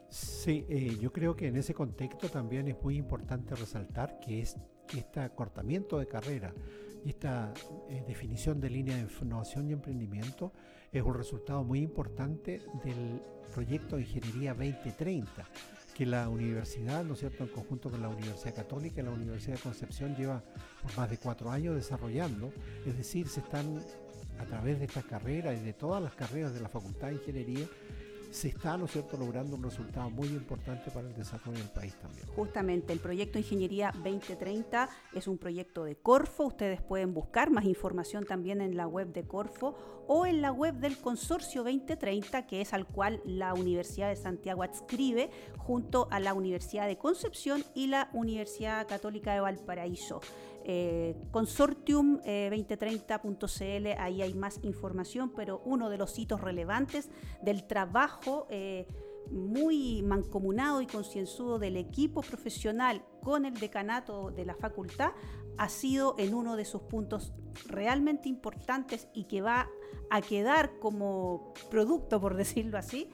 Sí, 0.09 0.65
eh, 0.69 0.97
yo 1.01 1.13
creo 1.13 1.35
que 1.35 1.49
en 1.49 1.57
ese 1.57 1.75
contexto 1.75 2.29
también 2.29 2.69
es 2.69 2.81
muy 2.83 2.97
importante 2.97 3.55
resaltar 3.57 4.21
que, 4.21 4.41
es, 4.41 4.57
que 4.87 4.99
este 4.99 5.21
acortamiento 5.21 5.99
de 5.99 6.07
carrera 6.07 6.55
y 7.05 7.11
esta 7.11 7.53
definición 8.07 8.61
de 8.61 8.71
línea 8.71 8.97
de 8.97 9.09
innovación 9.23 9.69
y 9.69 9.73
emprendimiento 9.73 10.53
es 10.99 11.05
un 11.05 11.15
resultado 11.15 11.65
muy 11.65 11.81
importante 11.81 12.61
del 12.85 13.21
proyecto 13.53 13.97
de 13.97 14.03
Ingeniería 14.03 14.55
2030 14.55 15.45
que 15.95 16.07
la 16.07 16.29
universidad, 16.29 17.05
¿no 17.05 17.15
es 17.15 17.21
cierto?, 17.21 17.45
en 17.45 17.51
conjunto 17.51 17.91
con 17.91 18.03
la 18.03 18.09
Universidad 18.09 18.55
Católica 18.55 19.01
y 19.01 19.05
la 19.05 19.11
Universidad 19.11 19.57
de 19.57 19.63
Concepción 19.63 20.17
lleva 20.17 20.43
por 20.83 20.97
más 20.97 21.09
de 21.09 21.19
cuatro 21.19 21.51
años 21.51 21.77
desarrollando, 21.77 22.53
es 22.85 22.97
decir, 22.97 23.29
se 23.29 23.41
están 23.41 23.81
a 24.39 24.45
través 24.45 24.81
de 24.81 24.87
esta 24.87 25.03
carrera 25.03 25.55
y 25.55 25.61
de 25.61 25.73
todas 25.73 26.03
las 26.03 26.15
carreras 26.15 26.53
de 26.53 26.61
la 26.61 26.69
Facultad 26.69 27.09
de 27.09 27.15
Ingeniería, 27.15 27.67
se 28.35 28.49
está, 28.49 28.77
¿no 28.77 28.87
es 28.87 28.91
cierto?, 28.91 29.17
logrando 29.17 29.55
un 29.55 29.63
resultado 29.63 30.11
muy 30.11 30.27
importante 30.27 30.91
para 30.91 31.07
el 31.07 31.15
desarrollo 31.15 31.57
del 31.59 31.71
país 31.71 31.95
también. 32.03 32.27
Justamente, 32.35 32.93
el 32.93 32.99
proyecto 32.99 33.39
Ingeniería 33.39 33.93
2030 33.95 34.89
es 35.13 35.29
un 35.29 35.39
proyecto 35.39 35.85
de 35.85 35.95
Corfo. 35.97 36.47
Ustedes 36.47 36.83
pueden 36.83 37.15
buscar 37.15 37.51
más 37.51 37.65
información 37.65 38.27
también 38.27 38.61
en 38.61 38.77
la 38.77 38.89
web 38.89 39.13
de 39.13 39.23
Corfo 39.23 39.77
o 40.09 40.27
en 40.27 40.43
la 40.43 40.51
web 40.51 40.75
del 40.75 40.99
Consorcio 40.99 41.63
2030, 41.63 42.47
que 42.47 42.61
es 42.61 42.75
al 42.75 42.87
cual 42.87 43.23
la 43.25 43.55
Universidad 43.55 44.09
de 44.09 44.17
Santiago 44.17 44.65
adscribe 44.65 45.31
junto 45.57 46.09
a 46.11 46.19
la 46.19 46.35
Universidad 46.35 46.89
de 46.89 46.99
Concepción 46.99 47.65
y 47.73 47.87
la 47.87 48.11
Universidad 48.13 48.89
Católica 48.89 49.33
de 49.33 49.41
Valparaíso. 49.41 50.21
Eh, 50.67 51.15
consortium2030.cl, 51.31 53.87
eh, 53.87 53.97
ahí 53.99 54.23
hay 54.23 54.33
más 54.33 54.61
información, 54.63 55.31
pero 55.37 55.61
uno 55.67 55.91
de 55.91 55.99
los 55.99 56.19
hitos 56.19 56.41
relevantes 56.41 57.11
del 57.43 57.67
trabajo 57.67 58.47
eh, 58.49 58.87
muy 59.31 60.01
mancomunado 60.03 60.81
y 60.81 60.87
concienzudo 60.87 61.59
del 61.59 61.77
equipo 61.77 62.23
profesional 62.23 63.05
con 63.23 63.45
el 63.45 63.53
decanato 63.55 64.31
de 64.31 64.47
la 64.47 64.55
facultad 64.55 65.11
ha 65.59 65.69
sido 65.69 66.15
en 66.19 66.33
uno 66.35 66.57
de 66.57 66.65
sus 66.65 66.81
puntos 66.83 67.35
realmente 67.67 68.31
importantes 68.31 69.09
y 69.13 69.25
que 69.25 69.43
va 69.43 69.69
a 70.11 70.23
quedar 70.23 70.79
como 70.79 71.53
producto, 71.71 72.21
por 72.21 72.37
decirlo 72.37 72.79
así, 72.79 73.11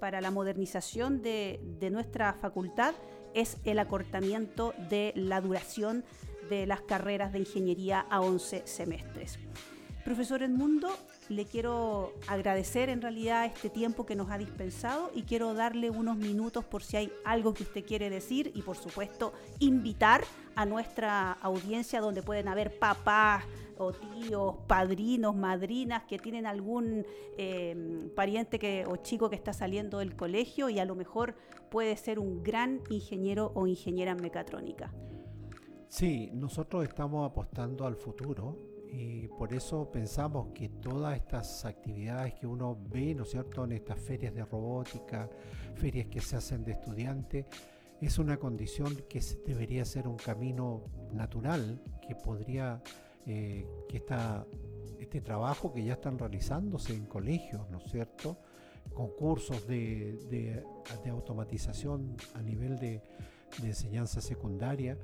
para 0.00 0.20
la 0.20 0.32
modernización 0.32 1.22
de, 1.22 1.60
de 1.78 1.90
nuestra 1.90 2.34
facultad, 2.34 2.92
es 3.34 3.58
el 3.64 3.78
acortamiento 3.78 4.74
de 4.90 5.12
la 5.14 5.40
duración 5.40 6.04
de 6.48 6.66
las 6.66 6.82
carreras 6.82 7.32
de 7.32 7.40
ingeniería 7.40 8.06
a 8.10 8.20
11 8.20 8.66
semestres. 8.66 9.38
Profesor 10.04 10.42
Edmundo, 10.42 10.90
le 11.30 11.46
quiero 11.46 12.12
agradecer 12.28 12.90
en 12.90 13.00
realidad 13.00 13.46
este 13.46 13.70
tiempo 13.70 14.04
que 14.04 14.14
nos 14.14 14.30
ha 14.30 14.36
dispensado 14.36 15.10
y 15.14 15.22
quiero 15.22 15.54
darle 15.54 15.88
unos 15.88 16.18
minutos 16.18 16.62
por 16.62 16.82
si 16.82 16.98
hay 16.98 17.12
algo 17.24 17.54
que 17.54 17.62
usted 17.62 17.86
quiere 17.86 18.10
decir 18.10 18.52
y 18.54 18.60
por 18.60 18.76
supuesto 18.76 19.32
invitar 19.60 20.22
a 20.56 20.66
nuestra 20.66 21.32
audiencia 21.32 22.02
donde 22.02 22.22
pueden 22.22 22.48
haber 22.48 22.78
papás 22.78 23.44
o 23.78 23.92
tíos, 23.92 24.56
padrinos, 24.66 25.34
madrinas 25.34 26.02
que 26.04 26.18
tienen 26.18 26.44
algún 26.44 27.06
eh, 27.38 28.10
pariente 28.14 28.58
que, 28.58 28.84
o 28.86 28.96
chico 28.96 29.30
que 29.30 29.36
está 29.36 29.54
saliendo 29.54 30.00
del 30.00 30.16
colegio 30.16 30.68
y 30.68 30.80
a 30.80 30.84
lo 30.84 30.94
mejor 30.94 31.34
puede 31.70 31.96
ser 31.96 32.18
un 32.18 32.42
gran 32.42 32.82
ingeniero 32.90 33.52
o 33.54 33.66
ingeniera 33.66 34.12
en 34.12 34.20
mecatrónica. 34.20 34.92
Sí, 35.94 36.28
nosotros 36.34 36.82
estamos 36.82 37.30
apostando 37.30 37.86
al 37.86 37.94
futuro 37.94 38.58
y 38.90 39.28
por 39.28 39.54
eso 39.54 39.92
pensamos 39.92 40.48
que 40.52 40.68
todas 40.68 41.16
estas 41.16 41.64
actividades 41.64 42.34
que 42.34 42.48
uno 42.48 42.76
ve, 42.90 43.14
¿no 43.14 43.22
es 43.22 43.30
cierto?, 43.30 43.62
en 43.62 43.70
estas 43.70 44.00
ferias 44.00 44.34
de 44.34 44.44
robótica, 44.44 45.30
ferias 45.76 46.08
que 46.08 46.20
se 46.20 46.34
hacen 46.34 46.64
de 46.64 46.72
estudiantes, 46.72 47.46
es 48.00 48.18
una 48.18 48.38
condición 48.38 49.04
que 49.08 49.20
debería 49.46 49.84
ser 49.84 50.08
un 50.08 50.16
camino 50.16 50.82
natural, 51.12 51.80
que 52.04 52.16
podría, 52.16 52.82
eh, 53.24 53.64
que 53.88 54.02
este 54.98 55.20
trabajo 55.20 55.72
que 55.72 55.84
ya 55.84 55.92
están 55.92 56.18
realizándose 56.18 56.92
en 56.92 57.06
colegios, 57.06 57.70
¿no 57.70 57.78
es 57.78 57.84
cierto?, 57.84 58.36
concursos 58.92 59.64
de 59.68 60.64
automatización 61.08 62.16
a 62.34 62.42
nivel 62.42 62.80
de, 62.80 63.00
de 63.60 63.68
enseñanza 63.68 64.20
secundaria, 64.20 64.96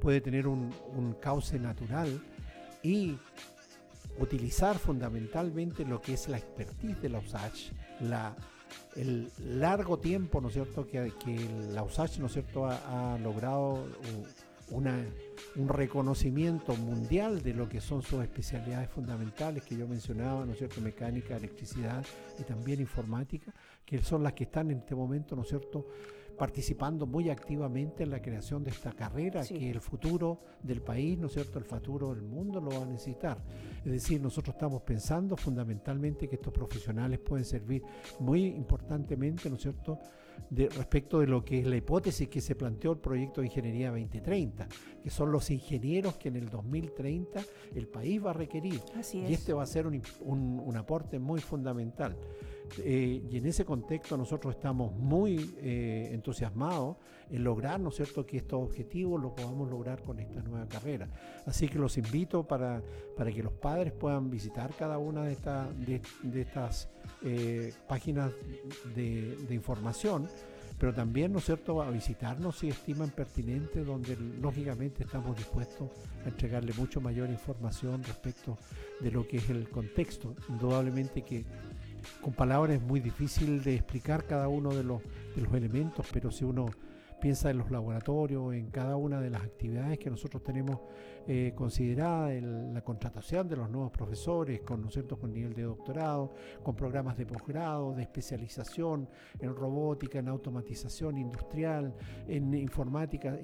puede 0.00 0.20
tener 0.20 0.46
un, 0.46 0.72
cauce 1.20 1.58
natural 1.58 2.22
y 2.82 3.16
utilizar 4.18 4.78
fundamentalmente 4.78 5.84
lo 5.84 6.00
que 6.00 6.14
es 6.14 6.28
la 6.28 6.38
expertise 6.38 7.00
de 7.02 7.08
la 7.08 7.18
USACH, 7.18 7.72
la, 8.00 8.36
el 8.94 9.30
largo 9.38 9.98
tiempo, 9.98 10.40
¿no 10.40 10.48
es 10.48 10.54
cierto?, 10.54 10.86
que, 10.86 11.12
que 11.24 11.48
la 11.72 11.82
USACH, 11.82 12.18
¿no 12.18 12.28
cierto?, 12.28 12.66
ha, 12.66 13.18
logrado 13.18 13.84
una, 14.70 15.04
un 15.56 15.68
reconocimiento 15.68 16.74
mundial 16.74 17.42
de 17.42 17.54
lo 17.54 17.68
que 17.68 17.80
son 17.80 18.02
sus 18.02 18.22
especialidades 18.22 18.88
fundamentales 18.90 19.62
que 19.62 19.76
yo 19.76 19.86
mencionaba, 19.86 20.44
¿no 20.44 20.52
es 20.52 20.58
cierto?, 20.58 20.80
mecánica, 20.80 21.36
electricidad 21.36 22.04
y 22.38 22.44
también 22.44 22.80
informática, 22.80 23.52
que 23.84 24.02
son 24.02 24.22
las 24.22 24.32
que 24.32 24.44
están 24.44 24.70
en 24.70 24.78
este 24.78 24.94
momento, 24.94 25.36
¿no 25.36 25.42
es 25.42 25.48
cierto?, 25.48 25.86
participando 26.36 27.06
muy 27.06 27.30
activamente 27.30 28.02
en 28.02 28.10
la 28.10 28.20
creación 28.20 28.62
de 28.62 28.70
esta 28.70 28.92
carrera, 28.92 29.44
que 29.44 29.70
el 29.70 29.80
futuro 29.80 30.38
del 30.62 30.82
país, 30.82 31.18
¿no 31.18 31.26
es 31.26 31.32
cierto?, 31.32 31.58
el 31.58 31.64
futuro 31.64 32.14
del 32.14 32.22
mundo 32.22 32.60
lo 32.60 32.70
va 32.70 32.82
a 32.82 32.86
necesitar. 32.86 33.42
Es 33.84 33.92
decir, 33.92 34.20
nosotros 34.20 34.54
estamos 34.54 34.82
pensando 34.82 35.36
fundamentalmente 35.36 36.28
que 36.28 36.36
estos 36.36 36.52
profesionales 36.52 37.18
pueden 37.20 37.44
servir 37.44 37.82
muy 38.20 38.46
importantemente, 38.46 39.48
¿no 39.48 39.56
es 39.56 39.62
cierto?, 39.62 39.98
de, 40.50 40.68
respecto 40.68 41.20
de 41.20 41.26
lo 41.26 41.44
que 41.44 41.60
es 41.60 41.66
la 41.66 41.76
hipótesis 41.76 42.28
que 42.28 42.40
se 42.40 42.54
planteó 42.54 42.92
el 42.92 42.98
proyecto 42.98 43.40
de 43.40 43.48
Ingeniería 43.48 43.90
2030, 43.90 44.68
que 45.02 45.10
son 45.10 45.32
los 45.32 45.50
ingenieros 45.50 46.16
que 46.16 46.28
en 46.28 46.36
el 46.36 46.48
2030 46.48 47.40
el 47.74 47.88
país 47.88 48.24
va 48.24 48.30
a 48.30 48.34
requerir. 48.34 48.80
y 49.12 49.32
este 49.32 49.52
va 49.52 49.62
a 49.62 49.66
ser 49.66 49.86
un, 49.86 50.02
un 50.20 50.76
aporte 50.76 51.18
muy 51.18 51.40
fundamental. 51.40 52.16
Eh, 52.78 53.22
y 53.30 53.38
en 53.38 53.46
ese 53.46 53.64
contexto 53.64 54.16
nosotros 54.16 54.54
estamos 54.54 54.92
muy 54.94 55.54
eh, 55.58 56.10
entusiasmados 56.12 56.96
en 57.30 57.42
lograr, 57.42 57.80
¿no 57.80 57.88
es 57.88 57.96
cierto?, 57.96 58.26
que 58.26 58.36
estos 58.36 58.62
objetivos 58.62 59.20
los 59.20 59.32
podamos 59.32 59.68
lograr 59.70 60.02
con 60.02 60.20
esta 60.20 60.42
nueva 60.42 60.66
carrera. 60.68 61.08
Así 61.46 61.68
que 61.68 61.78
los 61.78 61.96
invito 61.98 62.46
para, 62.46 62.82
para 63.16 63.32
que 63.32 63.42
los 63.42 63.52
padres 63.52 63.92
puedan 63.92 64.30
visitar 64.30 64.72
cada 64.78 64.98
una 64.98 65.24
de, 65.24 66.00
de, 66.22 66.40
estas 66.40 66.88
eh, 67.24 67.72
páginas 67.88 68.32
de, 68.94 69.36
de 69.48 69.54
información 69.54 70.28
pero 70.78 70.92
también, 70.92 71.32
¿no 71.32 71.38
es 71.38 71.46
cierto?, 71.46 71.80
a 71.80 71.90
visitarnos 71.90 72.58
si 72.58 72.68
estiman 72.68 73.10
pertinente, 73.10 73.82
donde 73.82 74.16
lógicamente 74.16 75.04
estamos 75.04 75.36
dispuestos 75.36 75.88
a 76.24 76.28
entregarle 76.28 76.74
mucho 76.74 77.00
mayor 77.00 77.30
información 77.30 78.02
respecto 78.04 78.58
de 79.00 79.10
lo 79.10 79.26
que 79.26 79.38
es 79.38 79.48
el 79.48 79.70
contexto. 79.70 80.34
Indudablemente 80.50 81.22
que 81.22 81.46
con 82.20 82.32
palabras 82.32 82.76
es 82.76 82.82
muy 82.82 83.00
difícil 83.00 83.62
de 83.62 83.74
explicar 83.74 84.24
cada 84.24 84.48
uno 84.48 84.70
de 84.74 84.84
los, 84.84 85.00
elementos, 85.36 86.06
pero 86.12 86.30
si 86.30 86.44
uno 86.44 86.66
piensa 87.20 87.50
en 87.50 87.58
los 87.58 87.70
laboratorios, 87.70 88.54
en 88.54 88.70
cada 88.70 88.96
una 88.96 89.20
de 89.20 89.30
las 89.30 89.42
actividades 89.42 89.98
que 89.98 90.10
nosotros 90.10 90.42
tenemos 90.42 90.80
eh, 91.26 91.54
la 91.56 92.80
contratación 92.82 93.48
de 93.48 93.56
los 93.56 93.68
nuevos 93.68 93.90
profesores 93.90 94.60
con, 94.60 94.88
con 95.20 95.32
nivel 95.32 95.52
de 95.54 95.62
doctorado, 95.62 96.32
con 96.62 96.74
programas 96.74 97.16
de 97.16 97.26
posgrado, 97.26 97.94
de 97.94 98.02
especialización 98.02 99.08
en 99.40 99.54
robótica, 99.54 100.18
en 100.18 100.28
automatización 100.28 101.18
industrial, 101.18 101.94
en 102.28 102.54
informática, 102.54 103.38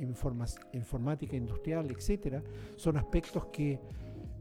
informática 0.72 1.37
industrial, 1.37 1.90
etcétera, 1.90 2.42
son 2.77 2.96
aspectos 2.96 3.46
que 3.46 3.81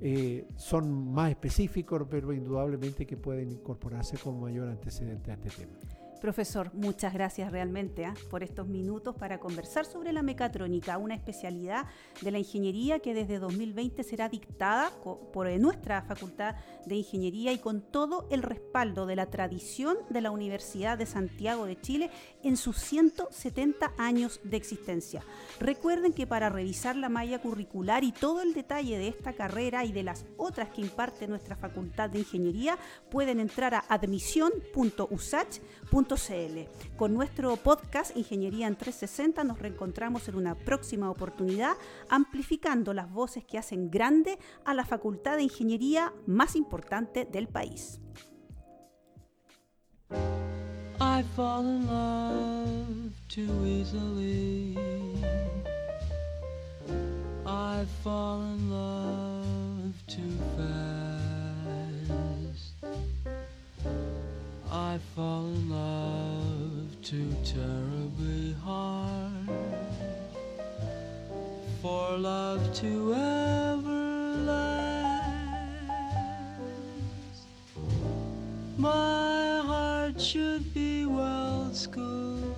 eh, 0.04 0.48
son 0.56 1.14
más 1.14 1.30
específicos, 1.30 2.08
pero 2.10 2.34
indudablemente 2.34 3.06
que 3.06 3.18
pueden 3.18 3.52
incorporarse 3.52 4.18
como 4.18 4.42
mayor 4.42 4.68
antecedente 4.68 5.30
a 5.30 5.36
este 5.36 5.50
tema. 5.50 5.74
Profesor, 6.22 6.70
muchas 6.76 7.16
gracias 7.16 7.52
realmente 7.52 8.06
¿ah? 8.06 8.14
por 8.30 8.44
estos 8.44 8.68
minutos 8.68 9.16
para 9.16 9.40
conversar 9.40 9.86
sobre 9.86 10.14
la 10.14 10.22
mecatrónica, 10.22 11.00
una 11.00 11.16
especialidad 11.16 11.88
de 12.22 12.30
la 12.30 12.38
ingeniería 12.38 13.00
que 13.00 13.16
desde 13.16 13.40
2020 13.40 14.04
será 14.04 14.30
dictada 14.30 14.92
por 15.02 15.50
nuestra 15.60 16.04
Facultad 16.04 16.54
de 16.86 16.94
Ingeniería 16.94 17.52
y 17.54 17.58
con 17.58 17.82
todo 17.82 18.28
el 18.30 18.44
respaldo 18.44 19.08
de 19.08 19.16
la 19.16 19.32
tradición 19.32 19.98
de 20.12 20.22
la 20.22 20.30
Universidad 20.30 20.96
de 20.96 21.08
Santiago 21.08 21.66
de 21.66 21.82
Chile 21.82 22.12
en 22.44 22.56
sus 22.56 22.78
170 22.78 23.94
años 23.98 24.42
de 24.44 24.58
existencia. 24.58 25.24
Recuerden 25.60 26.14
que 26.14 26.28
para 26.28 26.50
revisar 26.50 26.96
la 26.98 27.10
malla 27.10 27.40
curricular 27.40 28.04
y 28.04 28.12
todo 28.12 28.44
el 28.44 28.54
detalle 28.54 29.00
de 29.00 29.08
esta 29.08 29.34
carrera 29.34 29.86
y 29.86 29.92
de 29.92 30.04
las 30.04 30.26
otras 30.38 30.70
que 30.70 30.82
imparte 30.82 31.28
nuestra 31.28 31.56
Facultad 31.56 32.12
de 32.12 32.20
Ingeniería, 32.20 32.78
pueden 33.10 33.40
entrar 33.40 33.74
a 33.74 33.98
con 36.98 37.14
nuestro 37.14 37.56
podcast 37.56 38.18
Ingeniería 38.18 38.68
en 38.68 38.76
360 38.76 39.46
nos 39.46 39.60
reencontramos 39.60 40.28
en 40.28 40.36
una 40.36 40.56
próxima 40.56 41.10
oportunidad 41.10 41.78
amplificando 42.10 42.94
las 42.94 43.10
voces 43.10 43.46
que 43.46 43.58
hacen 43.58 43.90
grande 43.90 44.38
a 44.66 44.74
la 44.74 44.84
facultad 44.84 45.38
de 45.38 45.44
ingeniería 45.44 46.12
más 46.28 46.58
importante 46.58 47.24
del 47.24 47.48
país. 47.48 48.02
I 51.00 51.24
fall 51.34 51.66
in 51.66 51.88
love 51.88 53.14
too 53.30 53.66
easily. 53.66 54.78
In 58.44 58.70
love 58.70 59.94
too 60.08 60.38
fast. 60.58 60.91
I 64.74 65.00
fall 65.14 65.48
in 65.48 65.70
love 65.70 67.02
too 67.02 67.36
terribly 67.44 68.54
hard 68.64 69.50
for 71.82 72.18
love 72.18 72.74
to 72.76 73.14
ever 73.14 74.38
last. 74.46 75.42
My 78.78 79.62
heart 79.66 80.22
should 80.22 80.74
be 80.74 81.06
well 81.06 81.74
schooled. 81.74 82.56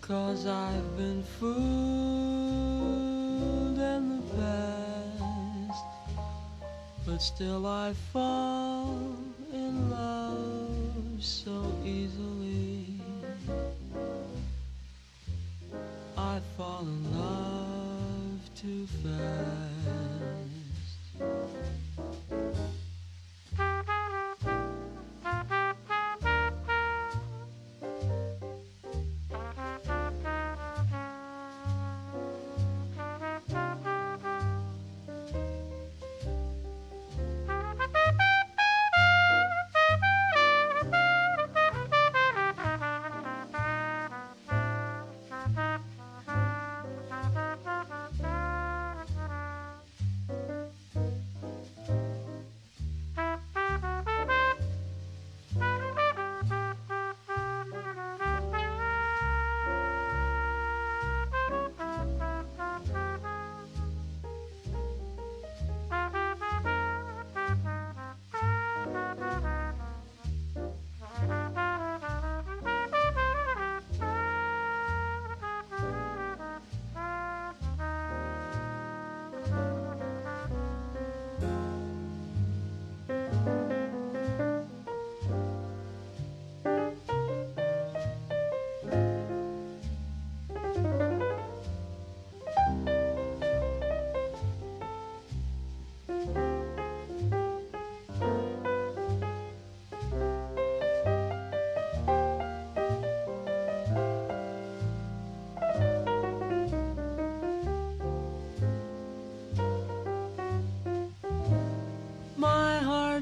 Cause 0.00 0.46
I've 0.46 0.96
been 0.96 1.24
fooled 1.24 1.58
in 3.76 4.20
the 4.20 4.22
past. 4.36 5.84
But 7.04 7.18
still 7.18 7.66
I 7.66 7.92
fall 8.12 8.67
fall 16.58 16.80
in 16.80 17.16
love 17.16 18.54
too 18.56 18.84
fast. 18.88 19.67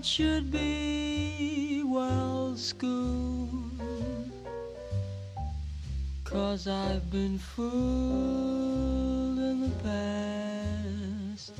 Should 0.06 0.52
be 0.52 1.82
well 1.84 2.54
schooled. 2.56 3.50
Cause 6.22 6.68
I've 6.68 7.10
been 7.10 7.38
fooled 7.38 7.66
in 9.36 9.62
the 9.62 9.72
past. 9.82 11.54